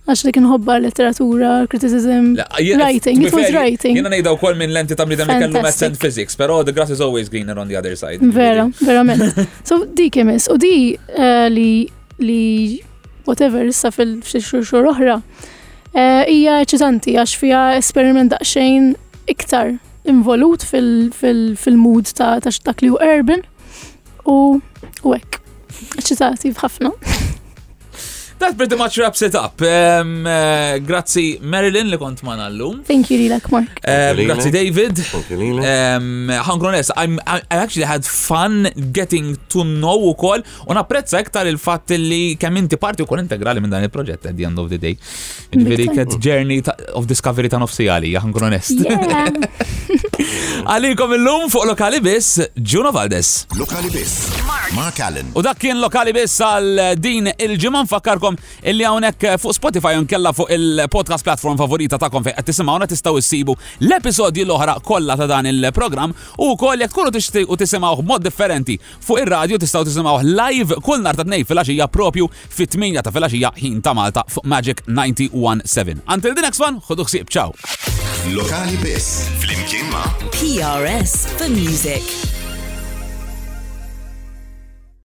għax 0.06 0.20
li 0.22 0.30
kien 0.36 0.44
kienħobba 0.44 0.74
letteratura, 0.84 1.48
criticism, 1.66 2.34
writing, 2.78 3.22
it 3.26 3.34
was 3.34 3.48
writing. 3.50 3.96
Jena 3.98 4.10
nejda 4.12 4.34
u 4.36 4.36
koll 4.38 4.54
minn 4.58 4.70
lenti 4.74 4.94
tamri 4.98 5.16
dan 5.18 5.26
li 5.26 5.38
kellu 5.40 5.62
maths 5.64 5.82
and 5.82 5.98
physics, 5.98 6.36
pero 6.38 6.60
the 6.66 6.72
grass 6.74 6.92
is 6.94 7.00
always 7.02 7.28
greener 7.32 7.58
on 7.58 7.66
the 7.66 7.74
other 7.78 7.96
side. 7.98 8.22
Vera, 8.22 8.68
vera 8.82 9.02
men. 9.04 9.24
So 9.68 9.80
di 9.98 10.06
kemis, 10.14 10.46
u 10.52 10.58
di 10.62 10.94
eh, 10.94 11.48
li 11.50 11.90
li 12.22 12.78
whatever 13.26 13.66
issa 13.66 13.90
fil-xur 13.92 14.86
uħra, 14.92 15.18
ija 16.30 16.60
eċitanti 16.62 17.16
għax 17.18 17.34
fija 17.40 17.62
esperiment 17.80 18.30
daqxejn 18.36 18.92
iktar 19.34 19.72
involut 20.06 20.62
fil-mood 20.62 22.12
ta' 22.14 22.36
dak 22.46 22.84
li 22.86 22.92
u 22.94 23.00
erbin 23.02 23.42
u 24.30 24.38
u 25.02 25.16
hekk. 25.16 25.42
Eċitati 25.98 26.54
bħafna. 26.56 26.94
That 28.38 28.54
pretty 28.56 28.76
much 28.76 28.98
wraps 28.98 29.22
it 29.22 29.34
up. 29.34 29.60
Um, 29.62 30.20
uh, 30.26 30.76
grazzi 30.84 31.38
Marilyn 31.40 31.88
li 31.88 31.96
kont 31.98 32.20
man 32.26 32.40
għallum. 32.44 32.82
Thank 32.84 33.08
you 33.10 33.16
Lilak 33.22 33.46
Mark. 33.52 33.78
Um, 33.88 34.18
grazzi 34.28 34.50
David. 34.52 35.00
Thank 35.00 35.30
you 35.32 35.38
Lilak. 35.40 35.64
Um, 35.96 36.28
I'm, 36.28 37.18
I, 37.26 37.40
I 37.50 37.56
actually 37.62 37.86
had 37.92 38.04
fun 38.04 38.68
getting 38.92 39.38
to 39.48 39.64
know 39.64 39.96
u 40.10 40.12
kol 40.20 40.44
u 40.66 40.76
napprezza 40.76 41.22
iktar 41.24 41.48
il-fat 41.48 41.94
li 41.96 42.36
kemm 42.36 42.60
inti 42.60 42.76
parti 42.76 43.02
u 43.02 43.08
kol 43.08 43.22
integrali 43.24 43.62
minn 43.64 43.72
dan 43.72 43.86
il-proġett 43.88 44.28
at 44.28 44.36
the 44.36 44.44
end 44.44 44.58
of 44.60 44.68
the 44.68 44.76
day. 44.84 44.98
Ġveri 45.56 45.88
ket 45.96 46.18
journey 46.20 46.60
of 46.92 47.08
discovery 47.08 47.48
ta' 47.48 47.62
nofsi 47.62 47.88
għali, 47.88 48.12
ħankun 48.20 48.50
onest. 48.50 48.82
Għalikom 50.66 51.12
il-lum 51.16 51.48
fuq 51.52 51.64
lokali 51.70 52.00
bis, 52.04 52.34
Juno 52.60 52.90
Valdes. 52.92 53.46
Lokali 53.56 53.88
bis. 53.94 54.18
Mark 54.76 54.98
Allen. 55.04 55.28
U 55.38 55.40
dak 55.46 55.56
kien 55.62 55.78
lokali 55.80 56.12
bis 56.16 56.34
għal 56.42 56.84
din 57.00 57.30
il-ġimman 57.32 57.86
fakkar 57.88 58.18
tagħkom 58.26 58.66
illi 58.66 58.84
hawnhekk 58.84 59.24
eh, 59.24 59.38
fuq 59.40 59.54
Spotify 59.56 59.94
unkella 60.00 60.32
fuq 60.34 60.50
il-podcast 60.56 61.24
platform 61.26 61.56
favorita 61.60 61.98
tagħkom 61.98 62.26
fejn 62.26 62.36
qed 62.36 62.50
tisimgħuna 62.50 62.88
tistgħu 62.90 63.18
issibu 63.20 63.56
l-episodji 63.86 64.44
l-oħra 64.46 64.76
kollha 64.84 65.16
ta' 65.20 65.28
dan 65.30 65.48
il-programm 65.50 66.14
u 66.38 66.50
wkoll 66.54 66.82
jekk 66.82 66.92
tkunu 66.92 67.14
tixtiequ 67.14 67.56
tisimgħuh 67.56 68.04
mod 68.06 68.24
differenti 68.26 68.78
fuq 69.06 69.20
ir-radju 69.22 69.60
tistgħu 69.62 69.84
tisimgħuh 69.90 70.26
live 70.32 70.80
kull 70.82 71.02
nhar 71.02 71.16
ta' 71.16 71.26
tnejn 71.28 71.46
filgħaxija 71.48 71.88
propju 71.98 72.28
fit-8 72.30 73.02
ta' 73.02 73.14
filgħaxija 73.14 73.52
ħin 73.60 73.80
ta' 73.82 73.94
Malta 73.96 74.22
fuq 74.28 74.46
Magic 74.46 74.82
917. 74.86 76.02
Until 76.06 76.34
the 76.34 76.42
next 76.44 76.60
one, 76.62 76.80
ħodu 76.82 77.06
ħsieb, 77.08 77.30
ciao. 77.30 77.54
Lokali 78.34 78.76
biss, 78.82 79.28
flimkien 79.42 79.86
ma' 79.92 80.08
PRS 80.38 81.26
for 81.38 81.48
Music. 81.52 82.35